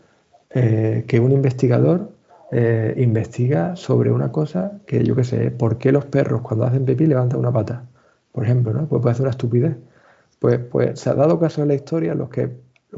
[0.51, 2.13] eh, que un investigador
[2.53, 6.85] eh, investiga sobre una cosa que yo qué sé, ¿por qué los perros cuando hacen
[6.85, 7.87] pipí levantan una pata?
[8.31, 8.87] Por ejemplo, ¿no?
[8.87, 9.77] Pues puede ser una estupidez.
[10.39, 12.51] Pues, pues se ha dado caso en la historia los que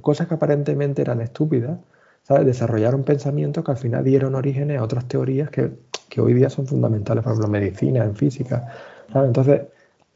[0.03, 1.79] cosas que aparentemente eran estúpidas,
[2.23, 2.47] ¿sabes?
[2.47, 5.73] Desarrollaron pensamientos que al final dieron orígenes a otras teorías que,
[6.21, 8.69] hoy día son fundamentales, por ejemplo, en medicina, en física.
[9.15, 9.63] Entonces,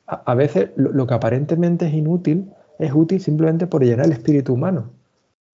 [0.06, 4.90] a, veces lo, que aparentemente es inútil es útil simplemente por llenar el espíritu humano,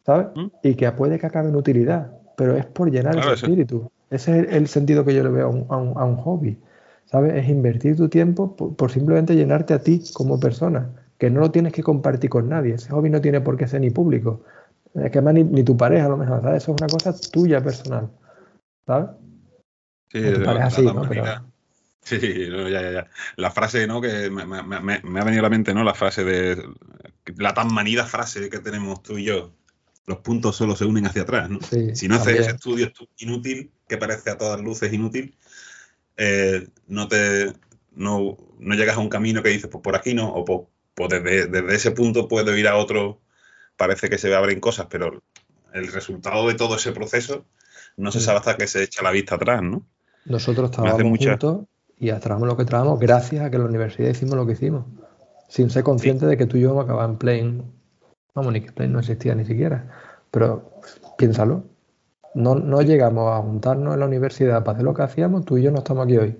[0.04, 0.26] ¿sabes?
[0.34, 0.46] ¿Mm?
[0.62, 3.90] Y que puede que acabe en utilidad, pero es por llenar el espíritu.
[4.10, 6.58] Ese es el, sentido que yo le veo a un, hobby,
[7.06, 7.34] ¿sabes?
[7.34, 11.72] Es invertir tu tiempo por, simplemente llenarte a ti como persona, que no lo tienes
[11.72, 12.74] que compartir con nadie.
[12.74, 14.44] Ese hobby no tiene por qué ser ni público.
[14.94, 16.62] Es que más ni, tu pareja a lo mejor, ¿sabes?
[16.62, 18.10] Eso es una cosa tuya personal,
[18.86, 19.10] ¿sabes?
[20.10, 21.04] Sí, tu pareja sí, ¿no?
[22.04, 23.10] Sí, ya, ya, ya.
[23.36, 24.00] La frase, ¿no?
[24.00, 25.82] Que me, ha venido a la mente, ¿no?
[25.82, 26.62] La frase de.
[27.36, 29.52] La tan manida frase que tenemos tú y yo.
[30.06, 31.60] Los puntos solo se unen hacia atrás, ¿no?
[31.62, 35.34] si no haces ese estudio inútil, que parece a todas luces inútil,
[36.18, 37.54] eh, no te.
[37.96, 40.60] No, llegas a un camino que dices, pues por aquí no, o pues,
[40.94, 43.20] pues desde, desde, ese punto puedo ir a otro,
[43.76, 45.22] parece que se abren cosas, pero
[45.72, 47.44] el resultado de todo ese proceso
[47.96, 49.86] no se sabe hasta que se echa la vista atrás, ¿no?
[50.24, 51.64] Nosotros estábamos juntos
[51.98, 54.84] y trabajamos lo que trabajamos gracias a que en la universidad hicimos lo que hicimos,
[55.48, 57.62] sin ser conscientes de que tú y yo vamos a acabar en Plane.
[58.34, 59.88] Vamos, ni que Plane no existía ni siquiera.
[60.30, 60.72] Pero
[61.16, 61.64] piénsalo.
[62.34, 65.62] No, no llegamos a juntarnos en la universidad para hacer lo que hacíamos, tú y
[65.62, 66.36] yo no estamos aquí hoy.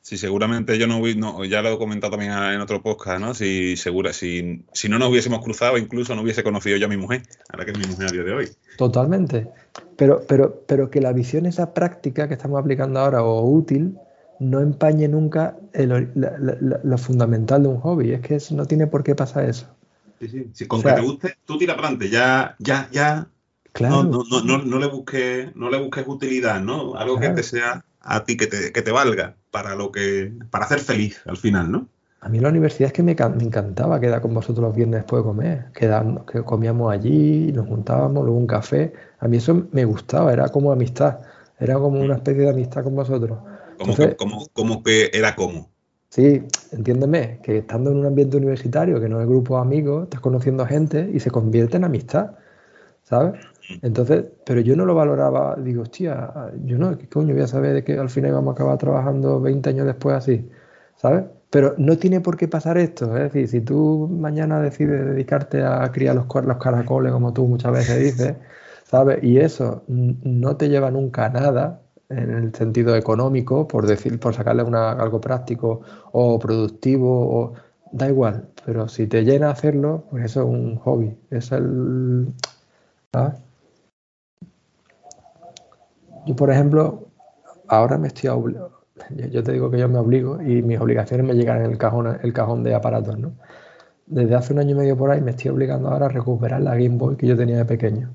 [0.00, 3.34] Sí, seguramente yo no, no, ya lo he comentado también en otro podcast, ¿no?
[3.34, 6.96] Si, segura, si, si no nos hubiésemos cruzado, incluso no hubiese conocido yo a mi
[6.96, 8.48] mujer, ahora que es mi mujer a día de hoy.
[8.76, 9.48] Totalmente.
[9.96, 13.98] Pero, pero, pero que la visión esa práctica que estamos aplicando ahora o útil
[14.40, 18.12] no empañe nunca lo fundamental de un hobby.
[18.12, 19.68] Es que no tiene por qué pasar eso.
[20.20, 20.66] Sí, sí.
[20.66, 22.10] con que te guste, tú tira para adelante.
[22.10, 23.28] Ya, ya, ya.
[23.72, 24.02] Claro.
[24.02, 26.96] No, no, no, no, le busques, no le busques utilidad, ¿no?
[26.96, 30.64] Algo que te sea a ti, que te, que te valga para lo que, para
[30.64, 31.88] hacer feliz al final, ¿no?
[32.20, 35.22] A mí la universidad es que me, me, encantaba quedar con vosotros los viernes después
[35.22, 38.92] de comer, que comíamos allí, nos juntábamos, luego un café.
[39.20, 41.20] A mí eso me gustaba, era como amistad,
[41.60, 43.38] era como una especie de amistad con vosotros.
[43.78, 45.70] Como, que, era como.
[46.08, 46.42] Sí,
[46.72, 50.66] entiéndeme, que estando en un ambiente universitario, que no es grupo de amigos, estás conociendo
[50.66, 52.32] gente y se convierte en amistad,
[53.04, 53.40] ¿sabes?
[53.82, 56.32] Entonces, pero yo no lo valoraba, digo, hostia,
[56.64, 59.40] yo no, ¿qué coño voy a saber de que al final vamos a acabar trabajando
[59.40, 60.48] 20 años después así?
[60.96, 61.24] ¿Sabes?
[61.50, 65.90] Pero no tiene por qué pasar esto, es decir, si tú mañana decides dedicarte a
[65.92, 68.36] criar los, los caracoles, como tú muchas veces dices,
[68.84, 69.22] ¿sabes?
[69.22, 74.34] Y eso no te lleva nunca a nada, en el sentido económico, por decir, por
[74.34, 77.52] sacarle una, algo práctico o productivo, o,
[77.92, 82.28] da igual, pero si te llena hacerlo, pues eso es un hobby, es el...
[86.28, 87.08] Yo, por ejemplo,
[87.68, 88.82] ahora me estoy obligando,
[89.30, 92.18] yo te digo que yo me obligo y mis obligaciones me llegan en el cajón,
[92.22, 93.32] el cajón de aparatos, ¿no?
[94.06, 96.74] Desde hace un año y medio por ahí me estoy obligando ahora a recuperar la
[96.74, 98.10] Game Boy que yo tenía de pequeño.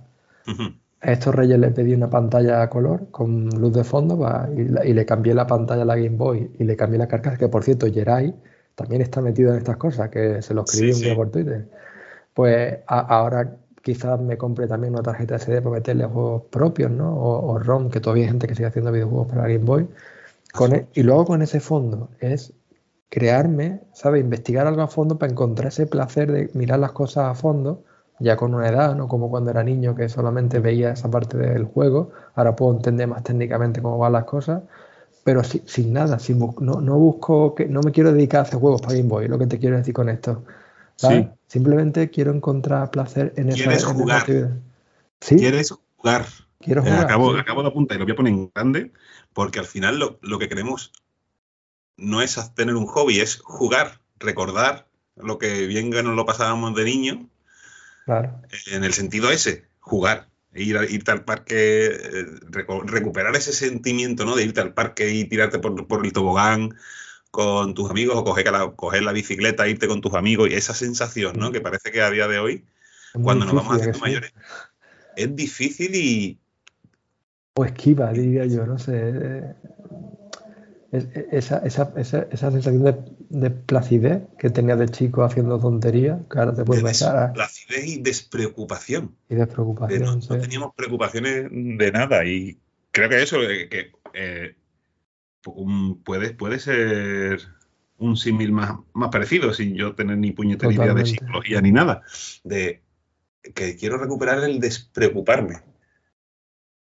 [1.02, 4.20] A estos reyes le pedí una pantalla a color con luz de fondo
[4.56, 7.48] y, le cambié la pantalla a la Game Boy y le cambié la carcasa, que
[7.48, 8.36] por cierto, Jerai
[8.76, 11.68] también está metido en estas cosas, que se lo escribí un día por Twitter.
[12.36, 17.16] Pues ahora quizás me compre también una tarjeta SD para meterle juegos propios, ¿no?
[17.16, 19.88] O, ROM, que todavía hay gente que sigue haciendo videojuegos para Game Boy.
[20.54, 22.54] Con e, y luego con ese fondo es
[23.10, 24.22] crearme, ¿sabes?
[24.22, 27.84] Investigar algo a fondo para encontrar ese placer de mirar las cosas a fondo
[28.20, 31.66] ya con una edad, no como cuando era niño que solamente veía esa parte del
[31.66, 34.64] juego, ahora puedo entender más técnicamente cómo van las cosas,
[35.24, 38.82] pero sin nada, sin, no, no, busco, que, no me quiero dedicar a hacer juegos
[38.82, 40.44] para Game Boy, lo que te quiero decir con esto.
[41.48, 44.20] Simplemente quiero encontrar placer en esa, ¿Quieres jugar?
[44.20, 44.58] actividad.
[45.22, 45.36] ¿Sí?
[45.36, 46.26] ¿Quieres jugar?
[46.60, 47.06] Quiero eh, jugar.
[47.06, 48.92] acabo, acabo, de apuntar y lo voy a poner en grande,
[49.34, 50.92] porque al final lo, lo que queremos
[51.98, 56.76] no es tener un hobby, es jugar, recordar lo que bien que nos lo pasábamos
[56.76, 57.30] de niño
[58.72, 62.26] en el sentido ese, jugar, ir a, irte al parque, eh,
[62.86, 64.36] recuperar ese sentimiento, ¿no?
[64.36, 66.76] De irte al parque y tirarte por, el tobogán
[67.34, 70.76] con tus amigos o coger la, coger la bicicleta, irte con tus amigos y esa
[70.76, 71.52] sensación, ¿no?
[71.52, 72.64] Que parece que a día de hoy,
[73.24, 74.32] cuando nos vamos haciendo mayores,
[75.16, 76.38] es difícil y...
[77.56, 79.56] O esquiva, diría yo, no sé
[81.32, 82.96] esa, esa, esa, esa sensación de,
[83.30, 87.34] de, placidez que tenía de chico haciendo tonterías, que ahora te puedes pasar.
[87.34, 89.16] Placidez y despreocupación.
[89.28, 90.04] Y despreocupación.
[90.04, 92.24] no, teníamos preocupaciones de nada.
[92.26, 92.60] Y
[92.92, 94.56] creo que eso, que, eh,
[96.04, 97.42] puede, puede ser
[97.98, 102.02] un símil más, más parecido, sin yo tener ni puñetera idea de psicología ni nada,
[102.44, 102.82] de
[103.56, 105.62] que quiero recuperar el despreocuparme.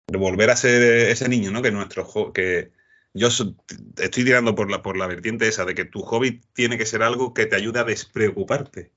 [0.08, 1.62] De volver a ser ese niño, ¿no?
[1.62, 2.72] Que nuestro que
[3.14, 6.86] yo estoy tirando por la, por la vertiente esa de que tu hobby tiene que
[6.86, 8.92] ser algo que te ayude a despreocuparte,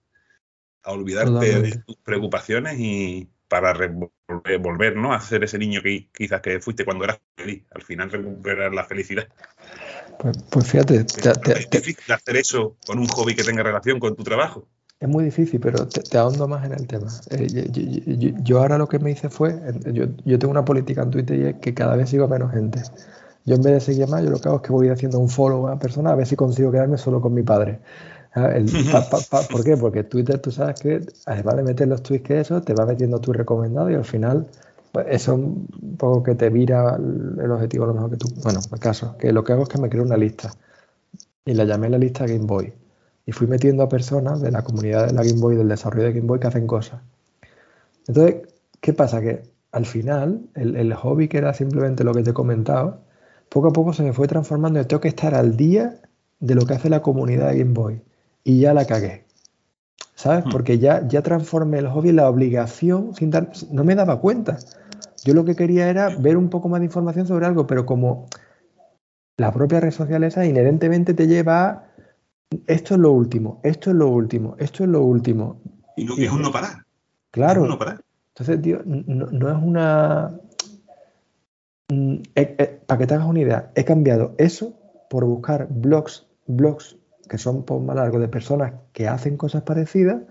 [0.83, 3.75] a olvidarte de tus preocupaciones y para
[4.61, 5.13] volver, ¿no?
[5.13, 8.85] A ser ese niño que quizás que fuiste cuando eras feliz, al final recuperar la
[8.85, 9.29] felicidad.
[10.19, 14.25] Pues, pues fíjate, es difícil hacer eso con un hobby que tenga relación con tu
[14.25, 14.69] trabajo.
[14.99, 17.09] Es muy difícil, pero te, ahondo más en el tema.
[17.31, 19.61] Eh, yo, ahora lo que me hice fue,
[19.93, 22.51] yo, yo, tengo una política en Twitter y es que cada vez sigo a menos
[22.51, 22.81] gente.
[23.45, 25.29] Yo en vez de seguir más, yo lo que hago es que voy haciendo un
[25.29, 27.81] follow a personas a ver si consigo quedarme solo con mi padre.
[29.51, 29.77] ¿Por qué?
[29.77, 33.19] Porque Twitter tú sabes que además de meter los tweets que eso, te va metiendo
[33.19, 34.47] tu recomendado y al final
[34.93, 38.29] pues eso un poco que te vira el objetivo a lo mejor que tú.
[38.43, 40.53] Bueno, el caso, que lo que hago es que me creo una lista
[41.45, 42.73] y la llamé la lista Game Boy
[43.25, 46.13] y fui metiendo a personas de la comunidad de la Game Boy, del desarrollo de
[46.13, 47.01] Game Boy que hacen cosas.
[48.07, 48.49] Entonces,
[48.81, 49.21] ¿qué pasa?
[49.21, 53.01] Que al final el hobby que era simplemente lo que te he comentado,
[53.49, 56.01] poco a poco se me fue transformando y tengo que estar al día
[56.41, 58.01] de lo que hace la comunidad de Game Boy.
[58.47, 59.25] Y ya la cagué.
[60.15, 60.47] ¿Sabes?
[60.47, 60.51] Hmm.
[60.51, 63.51] Porque ya, ya transformé el hobby en la obligación sin dar.
[63.73, 64.59] No me daba cuenta.
[65.25, 68.29] Yo lo que quería era ver un poco más de información sobre algo, pero como
[69.37, 71.87] la propia red social esa inherentemente te lleva a
[72.69, 75.61] esto es lo último, esto es lo último, esto es lo último.
[75.97, 76.85] Y no, es un no parar.
[77.33, 77.67] Claro.
[78.29, 80.39] Entonces, tío, no es una.
[81.89, 82.19] Mm,
[82.87, 84.79] para que te hagas una idea, he cambiado eso
[85.11, 86.96] por buscar blogs, blogs
[87.29, 90.23] que son por más largos de personas que hacen cosas parecidas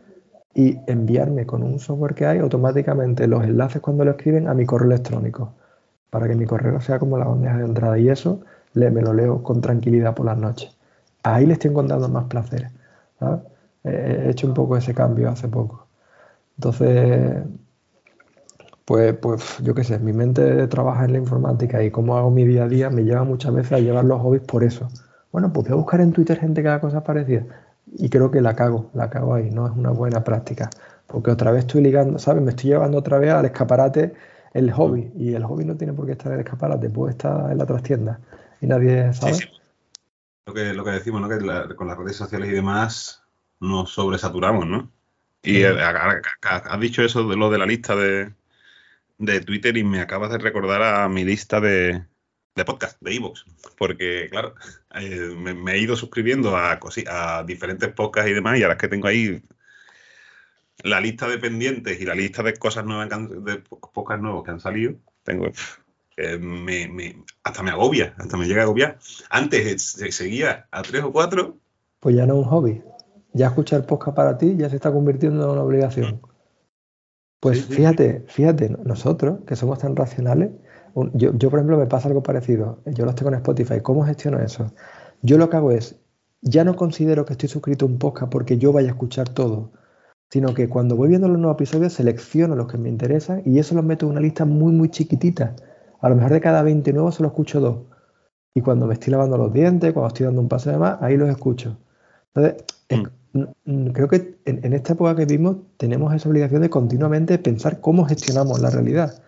[0.54, 4.66] y enviarme con un software que hay automáticamente los enlaces cuando lo escriben a mi
[4.66, 5.54] correo electrónico
[6.10, 8.42] para que mi correo sea como la bandeja de entrada y eso
[8.74, 10.76] me lo leo con tranquilidad por las noches.
[11.24, 12.70] Ahí le estoy encontrando más placer.
[13.84, 15.88] He hecho un poco ese cambio hace poco.
[16.58, 17.44] Entonces,
[18.86, 22.46] pues, pues yo qué sé, mi mente trabaja en la informática y cómo hago mi
[22.46, 24.88] día a día me lleva muchas veces a llevar los hobbies por eso.
[25.36, 27.44] Bueno, pues voy a buscar en Twitter gente que haga cosas parecidas.
[27.92, 30.70] Y creo que la cago, la cago ahí, no es una buena práctica.
[31.08, 32.42] Porque otra vez estoy ligando, ¿sabes?
[32.42, 34.14] Me estoy llevando otra vez al escaparate
[34.54, 35.12] el hobby.
[35.18, 37.66] Y el hobby no tiene por qué estar en el escaparate, puede estar en la
[37.66, 38.22] trastienda.
[38.62, 39.34] Y nadie sabe.
[39.34, 39.44] Sí,
[40.46, 41.28] Lo, que, lo que decimos, ¿no?
[41.28, 43.22] Que con las redes sociales y demás
[43.60, 44.90] nos sobresaturamos, ¿no?
[45.44, 48.34] Y has dicho eso de lo de la lista de,
[49.18, 52.06] de Twitter y me acabas de recordar a mi lista de,
[52.56, 53.46] de podcast, de Evox.
[53.78, 54.56] Porque, claro,
[54.96, 58.88] eh, me, he ido suscribiendo a, a diferentes podcasts y demás, y ahora es que
[58.88, 59.42] tengo ahí
[60.84, 63.58] la lista de pendientes y la lista de cosas nuevas, de
[63.94, 65.48] podcasts nuevos que han salido, tengo.
[66.40, 69.00] me, hasta me agobia, hasta me llega a agobiar.
[69.30, 71.58] Antes se seguía a tres o cuatro.
[72.00, 72.84] Pues ya no es un hobby.
[73.34, 76.16] Ya escuchar podcast para ti ya se está convirtiendo en una obligación.
[76.16, 76.36] Mm.
[77.42, 80.52] Pues fíjate, fíjate, nosotros que somos tan racionales,
[81.14, 84.72] yo, por ejemplo me pasa algo parecido, yo lo estoy con Spotify, ¿cómo gestiono eso?
[85.22, 85.98] Yo lo que hago es,
[86.42, 89.72] ya no considero que estoy suscrito a un podcast porque yo vaya a escuchar todo,
[90.30, 93.76] sino que cuando voy viendo los nuevos episodios selecciono los que me interesan y eso
[93.76, 95.56] los meto en una lista muy, muy chiquitita.
[96.02, 97.78] A lo mejor de cada 20 nuevos solo escucho dos.
[98.54, 101.18] Y cuando me estoy lavando los dientes, cuando estoy dando un paso de más, ahí
[101.18, 101.78] los escucho.
[102.34, 103.04] Entonces, mm
[103.94, 108.60] creo que en, esta época que vivimos tenemos esa obligación de continuamente pensar cómo gestionamos
[108.62, 109.22] la realidad.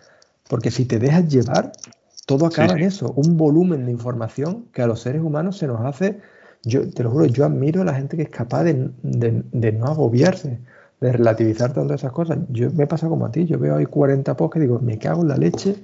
[0.48, 1.72] Porque si te dejas llevar,
[2.26, 5.80] todo acaba en eso, un volumen de información que a los seres humanos se nos
[5.80, 6.20] hace,
[6.62, 10.58] yo te lo juro, yo admiro a la gente que es capaz de, no agobiarse,
[11.00, 12.38] de relativizar tanto esas cosas.
[12.50, 15.22] Yo me pasa como a ti, yo veo ahí 40 posts que digo, me cago
[15.22, 15.76] en la leche,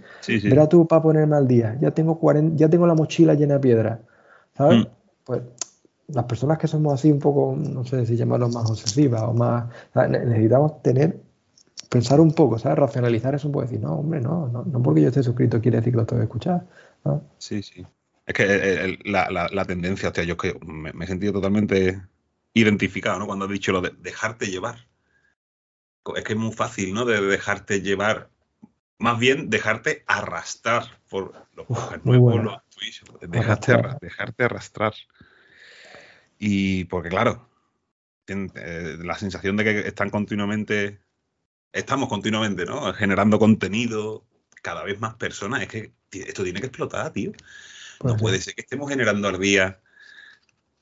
[0.42, 3.60] verá tú para ponerme al día, ya tengo, 40, ya tengo la mochila llena de
[3.60, 4.00] piedra,
[4.56, 4.80] ¿sabes?
[4.80, 4.88] Mm.
[5.24, 5.40] Pues
[6.08, 9.66] las personas que somos así un poco, no sé si llamarlo más obsesivas o más,
[9.94, 11.20] necesitamos tener,
[11.94, 12.76] pensar un poco, ¿sabes?
[12.76, 15.92] Racionalizar eso un poco, decir, no, hombre, no, no, porque yo esté suscrito quiere decir
[15.92, 16.66] que lo tengo que escuchar.
[17.38, 17.86] Sí, sí.
[18.26, 22.02] Es que la, la, tendencia, hostia, yo que me, he sentido totalmente
[22.52, 23.26] identificado, ¿no?
[23.26, 24.88] Cuando has dicho lo de dejarte llevar.
[26.16, 27.04] Es que es muy fácil, ¿no?
[27.04, 28.28] De dejarte llevar,
[28.98, 31.68] más bien dejarte arrastrar por los
[32.04, 32.60] nuevos,
[33.20, 34.94] dejarte, dejarte arrastrar.
[36.40, 37.48] Y porque, claro,
[38.26, 41.03] eh, la sensación de que están continuamente,
[41.74, 42.92] estamos continuamente, ¿no?
[42.94, 44.24] Generando contenido,
[44.62, 47.32] cada vez más personas, es que esto tiene que explotar, tío.
[47.32, 49.80] no pues puede ser que estemos generando al día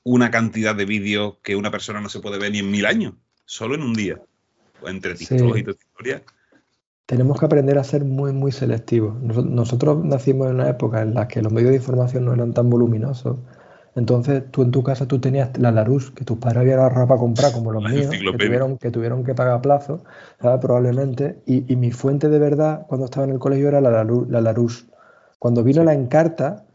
[0.03, 3.15] una cantidad de vídeos que una persona no se puede ver ni en mil años,
[3.45, 4.21] solo en un día.
[4.85, 6.23] Entre TikTok y tu historia.
[7.05, 9.21] Tenemos que aprender a ser muy, muy selectivos.
[9.21, 12.69] Nosotros nacimos en una época en la que los medios de información no eran tan
[12.69, 13.37] voluminosos
[13.95, 17.19] Entonces, tú en tu casa tú tenías la Larus que tus padres habían ahorrado para
[17.19, 20.03] comprar, como los míos, que tuvieron, que tuvieron que pagar a plazo,
[20.41, 20.59] ¿sabes?
[20.61, 21.41] probablemente.
[21.45, 24.27] Y, mi fuente de verdad cuando estaba en el colegio era la, Larus.
[24.29, 24.55] La
[25.39, 26.65] Cuando vino la encarta,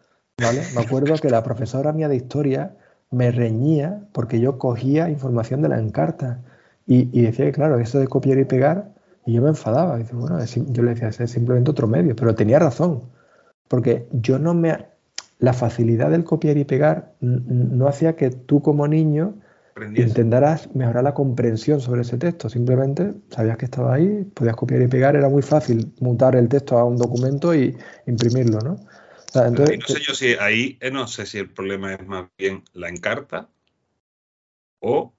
[0.40, 0.62] ¿vale?
[0.74, 2.76] Me acuerdo que la profesora mía de historia
[3.10, 6.42] me reñía porque yo cogía información de la encarta.
[6.86, 8.92] Y, y decía que, claro, eso de copiar y pegar,
[9.26, 10.00] y yo me enfadaba.
[10.00, 13.02] Y bueno, yo le decía, es simplemente otro medio, pero tenía razón.
[13.68, 14.87] Porque yo no me
[15.38, 19.34] la facilidad del copiar y pegar no hacía que tú como niño
[19.94, 22.48] intentaras mejorar la comprensión sobre ese texto.
[22.48, 26.76] Simplemente sabías que estaba ahí, podías copiar y pegar, era muy fácil mutar el texto
[26.78, 27.76] a un documento y
[28.06, 28.76] imprimirlo, ¿no?
[29.34, 32.64] entonces, no sé yo si ahí, eh, no sé si el problema es más bien
[32.72, 33.48] la encarta
[34.80, 35.14] o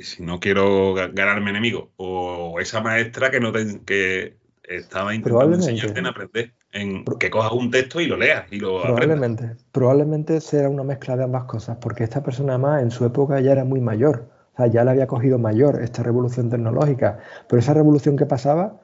[0.00, 6.06] si no quiero ganarme enemigo o esa maestra que no que estaba intentando enseñarte en
[6.06, 9.56] aprender en que cojas un texto y lo leas y lo probablemente.
[9.72, 13.52] Probablemente será una mezcla de ambas cosas porque esta persona más en su época ya
[13.52, 14.28] era muy mayor.
[14.54, 17.18] O sea ya le había cogido mayor esta revolución tecnológica.
[17.48, 18.80] Pero esa revolución que pasaba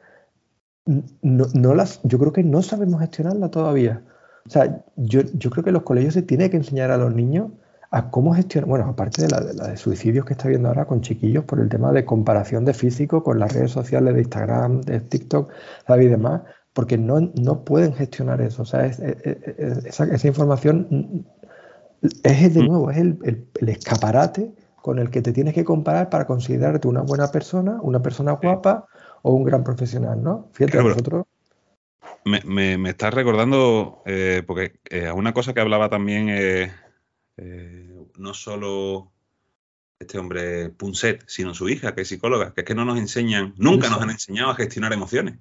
[1.22, 4.03] no, las yo creo que no sabemos gestionarla todavía.
[4.47, 7.51] O sea yo, yo creo que los colegios se tiene que enseñar a los niños
[7.91, 11.45] a cómo gestionar, bueno, aparte de la, de suicidios que está viendo ahora con chiquillos
[11.45, 15.53] por el tema de comparación de físico con las redes sociales de Instagram, de TikTok,
[15.88, 18.62] y demás, porque no, no pueden gestionar eso.
[18.62, 21.26] O sea, esa, información
[22.22, 22.66] es de mm.
[22.66, 27.32] nuevo, es el, escaparate con el que te tienes que comparar para considerarte una buena
[27.32, 28.86] persona, una persona guapa
[29.22, 30.49] o un gran profesional, ¿no?
[30.53, 31.24] Fíjate, nosotros...
[32.24, 36.70] Me, me, me estás recordando, eh, porque eh, una cosa que hablaba también eh,
[38.16, 39.12] no solo
[39.99, 43.55] este hombre Punset, sino su hija, que es psicóloga, que es que no nos enseñan,
[43.57, 45.38] nunca nos han enseñado a gestionar emociones.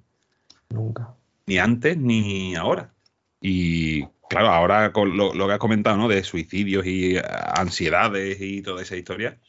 [0.68, 1.14] Nunca
[1.50, 2.94] ni antes ni ahora.
[3.40, 6.06] Y claro, ahora con lo, que has comentado, ¿no?
[6.06, 9.40] De suicidios y eh, ansiedades y toda esa historia,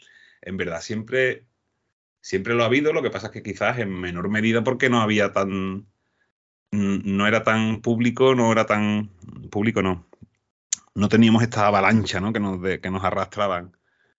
[0.41, 1.45] en verdad siempre,
[2.19, 5.01] siempre lo ha habido, lo que pasa es que quizás en menor medida porque no
[5.01, 5.85] había tan,
[6.71, 9.11] no era tan público, no era tan,
[9.51, 10.07] público no,
[10.95, 12.33] no teníamos esta avalancha, ¿no?
[12.33, 13.75] Que nos, que nos arrastraban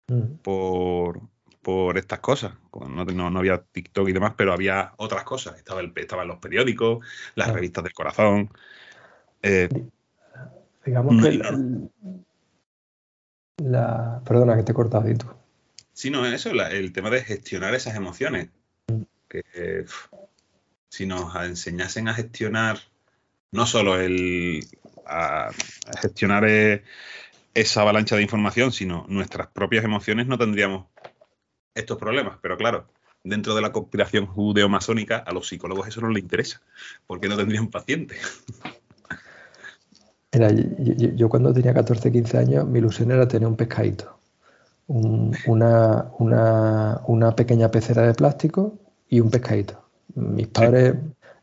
[0.09, 0.37] mm.
[0.43, 1.21] por,
[1.63, 2.55] por estas cosas.
[2.73, 5.57] No, no, había TikTok y demás, pero había otras cosas.
[5.57, 8.51] Estaba el, estaban los periódicos, las revistas del corazón.
[9.43, 9.69] Eh,
[10.85, 11.33] digamos que
[13.59, 15.27] la, Perdona que te he cortado, y tú.
[15.93, 18.49] Sí, no, eso, el tema de gestionar esas emociones.
[18.89, 19.03] Mm.
[19.29, 19.85] Que
[20.89, 22.79] si nos enseñasen a gestionar
[23.53, 24.67] no solo el
[25.07, 25.51] a
[26.01, 26.83] gestionar eh,
[27.55, 30.87] esa avalancha de información, sino nuestras propias emociones, no tendríamos
[31.75, 32.39] estos problemas.
[32.41, 32.89] Pero claro,
[33.25, 36.61] dentro de la conspiración judeo-masónica, a los psicólogos eso no les interesa,
[37.07, 38.45] porque no tendrían pacientes.
[40.33, 44.17] Mira, yo, cuando tenía 14, 15 años, mi ilusión era tener un pescadito,
[44.87, 48.79] una, una, pequeña pecera de plástico
[49.11, 49.85] y un pescadito.
[50.15, 50.95] Mis padres,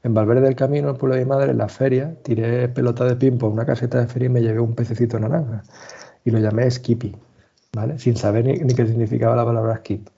[0.03, 3.05] en Valverde del Camino, en el pueblo de mi madre, en la feria, tiré pelota
[3.05, 5.63] de ping una caseta de feria y me llevé un pececito naranja.
[6.25, 7.15] Y lo llamé Skippy,
[7.73, 7.99] ¿vale?
[7.99, 10.09] Sin saber ni, ni qué significaba la palabra skip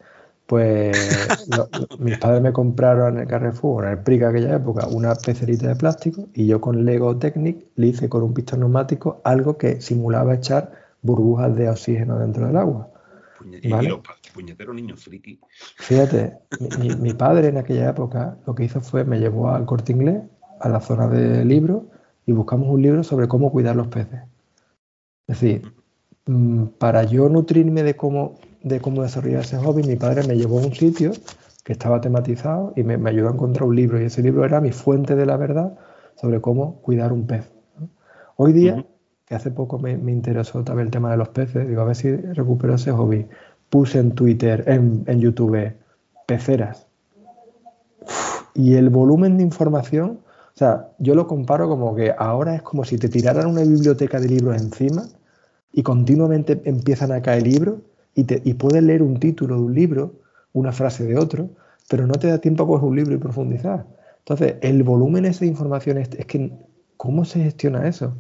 [0.52, 0.98] pues
[2.00, 5.78] mis padres me compraron en el Carrefour, en el PRIC aquella época, una pecerita de
[5.78, 10.36] plástico y yo con Lego Technic le hice con un pistón neumático algo que simulaba
[10.36, 10.74] echar
[11.04, 12.90] burbujas de oxígeno dentro del agua.
[14.34, 15.40] Puñetero niño friki.
[15.78, 16.40] Fíjate,
[17.00, 20.22] mi, padre en aquella época lo que hizo fue me llevó al corte inglés,
[20.60, 21.84] a la zona de libros,
[22.26, 24.22] y buscamos un libro sobre cómo cuidar los peces.
[25.28, 25.74] Es decir,
[26.26, 30.60] mm, para yo nutrirme de cómo de cómo desarrollar ese hobby, mi padre me llevó
[30.60, 31.12] a un sitio
[31.64, 34.02] que estaba tematizado y me, ayudó a encontrar un libro.
[34.02, 35.78] Y ese libro era mi fuente de la verdad
[36.16, 37.52] sobre cómo cuidar un pez.
[38.36, 38.86] Hoy día,
[39.26, 42.12] que hace poco me, interesó también el tema de los peces, digo, a ver si
[42.16, 43.28] recupero ese hobby.
[43.72, 45.74] Puse en Twitter, en, YouTube,
[46.28, 46.88] peceras.
[48.53, 50.19] Y el volumen de información,
[50.53, 54.19] o sea, yo lo comparo como que ahora es como si te tiraran una biblioteca
[54.19, 55.05] de libros encima
[55.72, 57.76] y continuamente empiezan a caer libros
[58.13, 60.15] y, puedes leer un título de un libro,
[60.51, 61.49] una frase de otro,
[61.89, 63.86] pero no te da tiempo a coger un libro y profundizar.
[64.19, 66.51] Entonces, el volumen ese de información es, que,
[66.97, 68.13] ¿cómo se gestiona eso?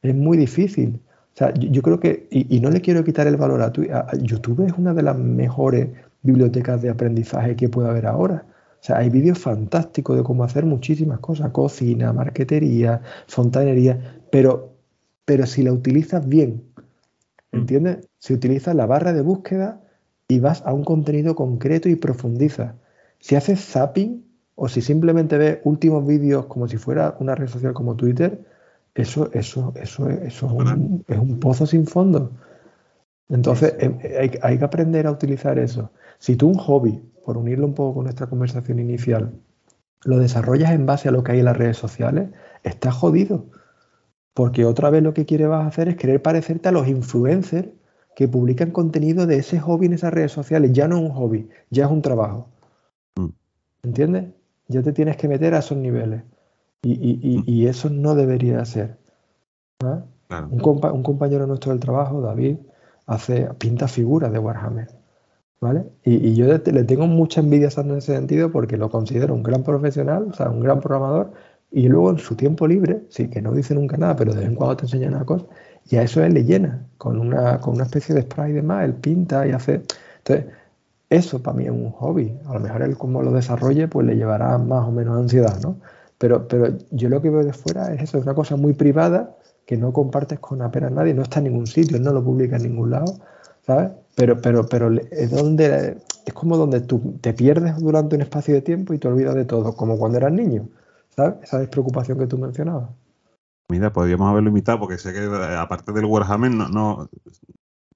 [0.00, 0.98] Es muy difícil.
[1.34, 4.66] O sea, yo, creo que, y, no le quiero quitar el valor a, a, YouTube,
[4.66, 5.88] es una de las mejores
[6.22, 8.46] bibliotecas de aprendizaje que puede haber ahora.
[8.80, 14.74] O sea, hay vídeos fantásticos de cómo hacer muchísimas cosas, cocina, marquetería, fontanería, pero,
[15.24, 16.62] pero si la utilizas bien,
[17.54, 17.58] Mm.
[17.58, 18.08] ¿Entiendes?
[18.18, 19.80] Se utiliza la barra de búsqueda
[20.28, 22.74] y vas a un contenido concreto y profundizas.
[23.20, 24.24] Si haces zapping
[24.54, 28.44] o si simplemente ves últimos vídeos como si fuera una red social como Twitter,
[28.94, 30.58] eso, eso, eso, eso
[31.08, 32.30] es un, pozo sin fondo.
[33.28, 33.98] Entonces, em,
[34.42, 35.90] hay, que aprender a utilizar eso.
[36.18, 39.32] Si tú un hobby, por unirlo un poco con nuestra conversación inicial,
[40.04, 42.30] lo desarrollas en base a lo que hay en las redes sociales,
[42.62, 43.46] estás jodido.
[44.32, 47.68] Porque otra vez lo que quieres vas a hacer es querer parecerte a los influencers
[48.14, 50.72] que publican contenido de ese hobby en esas redes sociales.
[50.72, 52.48] Ya no es un hobby, ya es un trabajo.
[53.16, 53.28] Mm.
[53.82, 54.24] ¿Entiendes?
[54.68, 56.22] Ya te tienes que meter a esos niveles.
[56.84, 58.96] Y, eso no debería ser.
[60.50, 62.56] Un, compañero nuestro del trabajo, David,
[63.06, 64.88] hace pinta figuras de Warhammer.
[65.60, 65.86] ¿Vale?
[66.04, 70.28] Y, yo le tengo mucha envidia en ese sentido porque lo considero un gran profesional,
[70.30, 71.32] o sea, un gran programador,
[71.70, 74.48] y luego en su tiempo libre, sí, que no dice nunca nada, pero de vez
[74.48, 75.46] en cuando te enseña una cosa,
[75.88, 78.84] y a eso él le llena, con una, con una especie de spray y demás,
[78.84, 79.82] él pinta y hace...
[80.18, 80.46] Entonces,
[81.10, 82.36] eso para mí es un hobby.
[82.46, 85.76] A lo mejor él como lo desarrolle, pues le llevará más o menos ansiedad, ¿no?
[86.18, 89.36] Pero, pero yo lo que veo de fuera es eso, es una cosa muy privada
[89.66, 92.64] que no compartes con apenas nadie, no está en ningún sitio, no lo publica en
[92.64, 93.18] ningún lado,
[93.66, 93.90] ¿sabes?
[94.14, 98.62] Pero, pero, pero es donde es como donde tú te pierdes durante un espacio de
[98.62, 100.68] tiempo y te olvidas de todo, como cuando eras niño,
[101.14, 101.36] ¿sabes?
[101.42, 102.90] Esa despreocupación que tú mencionabas.
[103.70, 105.20] Mira, podríamos haberlo invitado porque sé que
[105.58, 107.08] aparte del Warhammer no,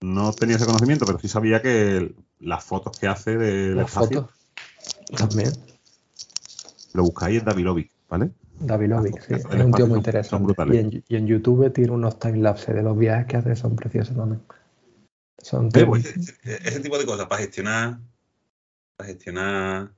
[0.01, 4.31] no, tenía ese conocimiento, pero sí sabía que las fotos que hace de las fotos
[5.17, 5.53] también
[6.95, 8.31] lo buscáis en Davilovic, ¿vale?
[8.61, 10.55] Davilovic, sí, es un tío muy interesante.
[10.73, 14.17] y, en, y, en, YouTube tiene unos timelapses de los viajes que hace, son preciosos
[14.17, 14.43] también.
[15.39, 18.01] Son pues, ese, tipo de cosas para gestionar,
[18.97, 19.93] para gestionar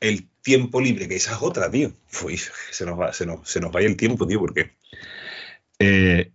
[0.00, 1.92] el tiempo libre, que esa es otra, tío.
[2.70, 4.72] se, nos va, se, nos, se nos va el tiempo, tío, porque
[5.78, 6.30] eh,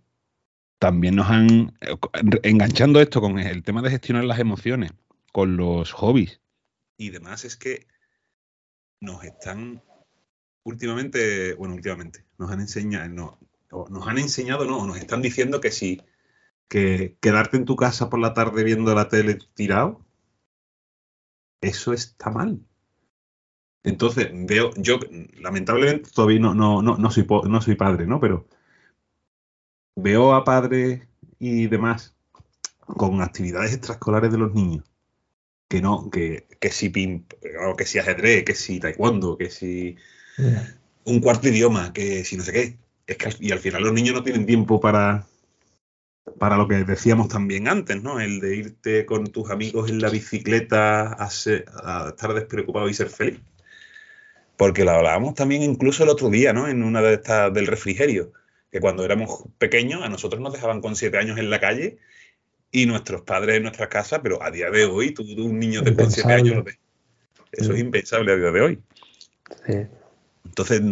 [0.80, 1.78] también nos han,
[2.42, 4.92] enganchando esto con el tema de gestionar las emociones,
[5.30, 6.40] con los hobbies
[6.96, 7.86] y demás, es que
[9.00, 9.82] nos están
[10.64, 13.38] últimamente, bueno, últimamente, nos han enseñado, no,
[13.90, 16.02] nos han enseñado, no, nos están diciendo que si
[16.68, 20.04] que quedarte en tu casa por la tarde viendo la tele tirado,
[21.60, 22.60] eso está mal.
[23.82, 24.98] Entonces, veo, yo
[25.38, 28.18] lamentablemente todavía no, no, no, no, soy, no soy padre, ¿no?
[28.18, 28.48] Pero
[29.94, 31.06] veo a padres
[31.38, 32.16] y demás
[32.80, 34.84] con actividades extraescolares de los niños.
[35.68, 37.26] Que no, que, que si pim,
[37.76, 39.96] que si ajedrez, que si taekwondo, que si
[41.04, 42.76] un cuarto idioma, que si no sé qué.
[43.06, 45.26] Es que, y al final los niños no tienen tiempo para,
[46.38, 48.18] para lo que decíamos también antes, ¿no?
[48.20, 53.10] El de irte con tus amigos en la bicicleta a, a estar despreocupado y ser
[53.10, 53.40] feliz
[54.56, 56.68] porque lo hablábamos también incluso el otro día, ¿no?
[56.68, 58.32] En una de estas del refrigerio,
[58.70, 61.98] que cuando éramos pequeños a nosotros nos dejaban con siete años en la calle
[62.70, 65.94] y nuestros padres en nuestras casas, pero a día de hoy, tú, un niño de
[65.94, 66.64] con siete años,
[67.52, 68.82] eso es impensable a día de hoy.
[70.44, 70.82] Entonces,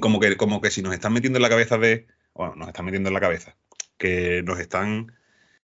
[0.00, 2.84] como, que, como que si nos están metiendo en la cabeza de, bueno, nos están
[2.84, 3.56] metiendo en la cabeza,
[3.98, 5.12] que nos están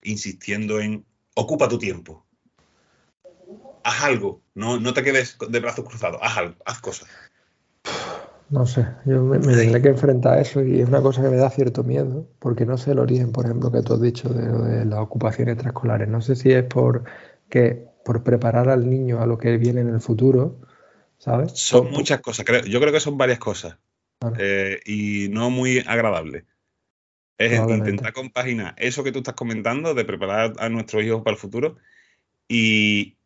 [0.04, 1.06] insistiendo en
[1.36, 2.26] ocupa tu tiempo,
[3.84, 7.10] haz algo, no, no te quedes de brazos cruzados, haz algo, haz cosas.
[8.50, 11.38] No sé, yo me, tendré que enfrentar a eso y es una cosa que me
[11.38, 14.84] da cierto miedo, porque no sé el origen, por ejemplo, que tú has dicho de,
[14.84, 16.10] las ocupaciones extraescolares.
[16.10, 17.06] No sé si es por,
[17.50, 20.60] que, por preparar al niño a lo que viene en el futuro,
[21.22, 21.52] ¿sabes?
[21.54, 23.78] Son muchas cosas, yo creo que son varias cosas
[24.40, 26.46] eh, y no muy agradables.
[27.38, 31.40] Es intentar compaginar eso que tú estás comentando de preparar a nuestros hijos para el
[31.40, 31.78] futuro
[32.48, 33.18] y,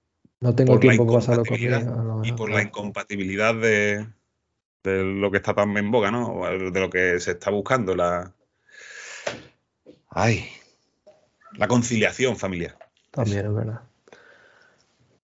[0.42, 2.22] no tengo tiempo para pasarlo conmigo.
[2.24, 4.08] y por la incompatibilidad de,
[4.84, 6.44] lo que está tan en boga, ¿no?
[6.50, 8.34] De lo que se está buscando, la.
[10.10, 10.48] Ay.
[11.54, 12.78] La conciliación familiar.
[13.12, 13.82] También es verdad.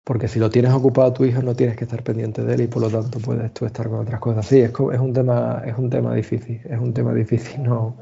[0.03, 2.61] Porque si lo tienes ocupado a tu hijo, no tienes que estar pendiente de él
[2.61, 4.45] y por lo tanto puedes tú estar con otras cosas.
[4.45, 6.61] Sí, es, un tema, es un tema difícil.
[6.65, 7.61] Es un tema difícil.
[7.61, 7.97] No.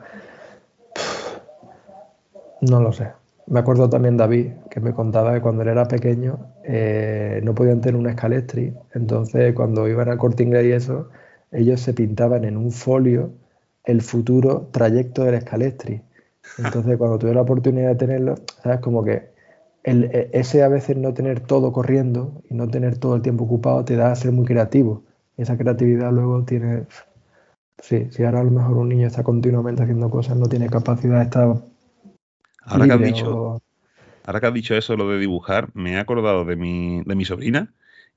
[2.61, 3.09] No lo sé.
[3.47, 7.81] Me acuerdo también David, que me contaba que cuando él era pequeño eh, no podían
[7.81, 11.09] tener un escalestri, entonces cuando iban a corte y eso,
[11.51, 13.31] ellos se pintaban en un folio
[13.85, 16.01] el futuro trayecto del escalestri.
[16.59, 19.29] Entonces cuando tuve la oportunidad de tenerlo, sabes, como que
[19.83, 23.45] el, e, ese a veces no tener todo corriendo y no tener todo el tiempo
[23.45, 25.03] ocupado te da a ser muy creativo.
[25.37, 26.85] Esa creatividad luego tiene...
[27.81, 31.19] Sí, si ahora a lo mejor un niño está continuamente haciendo cosas, no tiene capacidad
[31.19, 31.55] de estar
[32.61, 33.61] Ahora que, has dicho,
[34.25, 37.25] ahora que has dicho eso, lo de dibujar, me he acordado de mi, de mi
[37.25, 37.73] sobrina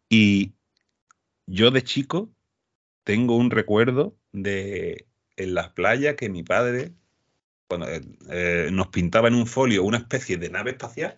[0.09, 0.53] y
[1.47, 2.31] yo de chico
[3.05, 5.07] tengo un recuerdo de
[5.37, 6.93] en las playas que mi padre
[7.67, 11.17] cuando, eh, eh, nos pintaba en un folio una especie de nave espacial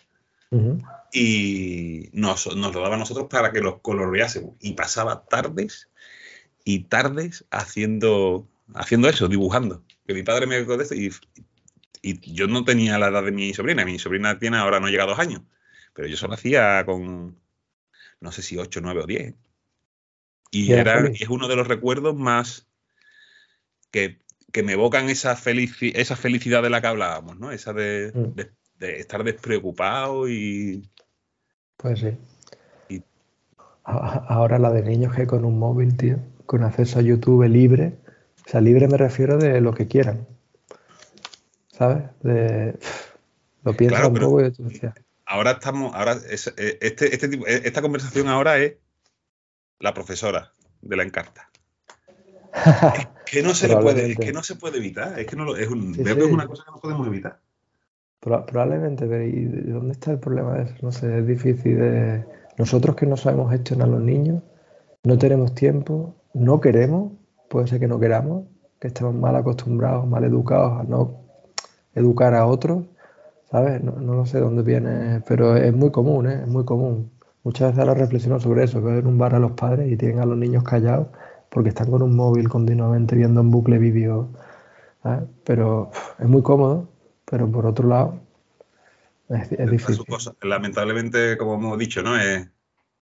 [1.13, 4.57] y nos, nos, lo daba a nosotros para que los coloreásemos.
[4.61, 5.89] Y pasaba tardes
[6.65, 9.85] y tardes haciendo, haciendo eso, dibujando.
[10.07, 11.11] que mi padre me conteste y,
[12.03, 13.85] y yo no tenía la edad de mi sobrina.
[13.85, 15.43] Mi sobrina tiene ahora no llega a dos años.
[15.95, 17.39] Pero yo solo hacía con,
[18.21, 19.35] no sé si 8, 9 o 10.
[20.51, 22.69] Y, era, es uno de los recuerdos más
[23.91, 24.21] que,
[24.63, 25.37] me evocan esa,
[25.81, 27.51] esa felicidad de la que hablábamos, ¿no?
[27.51, 28.41] Esa de, mm.
[28.81, 30.89] Estar despreocupado y...
[31.77, 33.03] Pues sí.
[33.85, 36.17] Ahora la de niños que con un móvil, tío,
[36.47, 37.99] con acceso a YouTube libre.
[38.47, 40.27] O sea, libre me refiero de lo que quieran.
[41.71, 42.05] ¿Sabes?
[42.23, 42.79] De,
[43.65, 44.53] lo pienso un poco y
[45.27, 48.75] ahora estamos, ahora eh, este, este tipo, eh, esta conversación ahora es
[49.79, 50.53] la profesora
[50.83, 51.51] de la encarta.
[52.99, 56.17] es que no se puede, que no se puede evitar, es que no es, veo
[56.17, 57.41] que es una cosa que no podemos evitar.
[58.25, 60.75] Probablemente, pero ¿y dónde está el problema de eso?
[60.83, 62.25] No sé, es difícil de.
[62.57, 64.43] Nosotros que no sabemos gestionar los niños,
[65.03, 67.13] no tenemos tiempo, no queremos,
[67.49, 68.45] puede ser que no queramos,
[68.81, 71.21] que estemos mal acostumbrados, mal educados a no
[71.95, 72.85] educar a otros
[73.55, 73.83] ¿sabes?
[73.85, 76.41] No, lo sé dónde viene, pero es muy común, ¿eh?
[76.43, 77.13] Es muy común.
[77.45, 80.19] Muchas veces ahora reflexiono sobre eso, que en un bar a los padres y tienen
[80.21, 81.09] a los niños callados
[81.51, 84.29] porque están con un móvil continuamente viendo en bucle vídeo.
[85.45, 86.89] Pero es muy cómodo,
[87.25, 88.21] pero por otro lado
[89.29, 90.05] es, difícil.
[90.43, 92.19] Lamentablemente, como hemos dicho, ¿no?
[92.19, 92.49] Es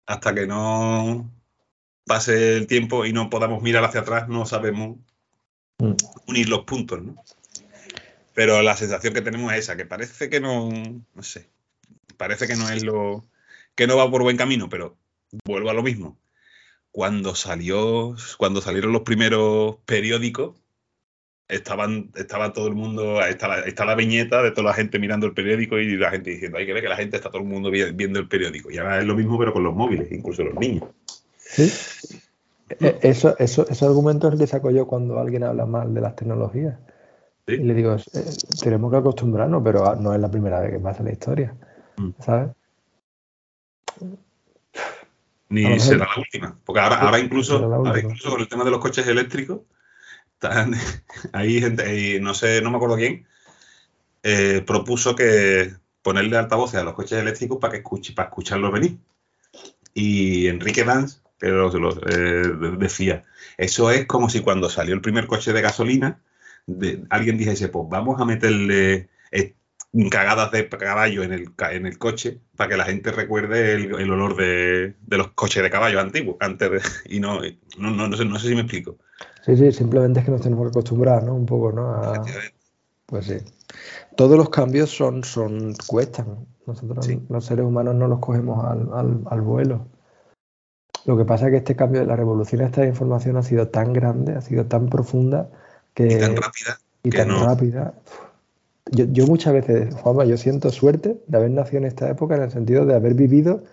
[0.07, 1.31] hasta que no
[2.05, 4.99] pase el tiempo y no podamos mirar hacia atrás, no sabemos
[5.79, 5.93] mm.
[6.27, 7.17] unir los puntos, ¿no?
[8.35, 10.71] Pero la sensación que tenemos es esa, que parece que no,
[11.15, 11.51] no sé,
[12.17, 13.25] parece que no es lo,
[13.75, 14.97] que no va por buen camino, pero
[15.45, 16.19] vuelvo a lo mismo.
[16.91, 20.57] Cuando salió, cuando salieron los primeros periódicos,
[21.49, 25.26] estaban, estaba todo el mundo, está la, está la viñeta de toda la gente mirando
[25.26, 27.49] el periódico y la gente diciendo, hay que ver que la gente está todo el
[27.49, 28.70] mundo viendo el periódico.
[28.70, 30.84] Y ahora es lo mismo, pero con los móviles, incluso los niños.
[31.36, 31.70] Sí.
[32.80, 36.01] E, eso, eso, ese argumento es el que saco yo cuando alguien habla mal de
[36.01, 36.78] las tecnologías.
[37.47, 38.24] Y le digo, eh,
[38.62, 41.55] tenemos que acostumbrarnos, pero no es la primera vez que pasa en la historia.
[41.97, 42.11] Mm.
[42.20, 42.51] ¿Sabes?
[45.49, 46.59] Ni será la última.
[46.64, 47.61] Porque ahora, incluso,
[47.97, 49.61] incluso con el tema de los coches eléctricos,
[51.32, 53.26] hay gente, no sé, no me acuerdo quién,
[54.22, 58.99] eh, propuso que ponerle altavoces a los coches eléctricos para que escuche, para escucharlos venir.
[59.95, 62.43] Y Enrique Dance, que eh,
[62.78, 63.24] decía,
[63.57, 66.20] eso es como si cuando salió el primer coche de gasolina,
[67.11, 69.55] alguien dijese, pues vamos a meterle eh,
[70.11, 75.32] cagadas de caballo en el, coche para que la gente recuerde el, olor de, los
[75.32, 76.80] coches de caballo antiguos, antes de,
[77.14, 77.40] y no,
[77.78, 78.99] no, no, sé, no sé si me explico.
[79.45, 81.34] Sí, sí, simplemente es que nos tenemos que acostumbrar, ¿no?
[81.34, 82.01] Un poco, ¿no?
[83.07, 83.36] pues sí.
[84.16, 86.47] Todos los cambios son, son cuestan.
[86.66, 89.86] Nosotros los seres humanos no los cogemos al, al, vuelo.
[91.05, 93.68] Lo que pasa es que este cambio de la revolución de esta información ha sido
[93.68, 95.51] tan grande, ha sido tan profunda,
[95.97, 96.78] y tan rápida.
[97.03, 97.95] Y tan rápida.
[98.90, 102.51] Yo, muchas veces, Juanma, yo siento suerte de haber nacido en esta época en el
[102.51, 103.64] sentido de haber vivido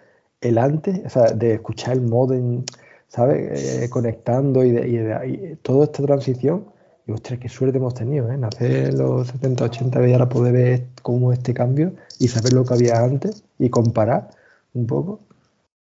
[0.41, 2.63] el antes, o sea, de escuchar el modem,
[3.09, 3.83] ¿sabes?
[3.83, 6.65] Eh, conectando y, de, toda esta transición.
[7.05, 8.37] Y ostras, qué suerte hemos tenido, ¿eh?
[8.37, 12.75] Nacer los 70, 80 y ahora poder ver cómo este cambio y saber lo que
[12.75, 14.29] había antes y comparar
[14.73, 15.19] un poco.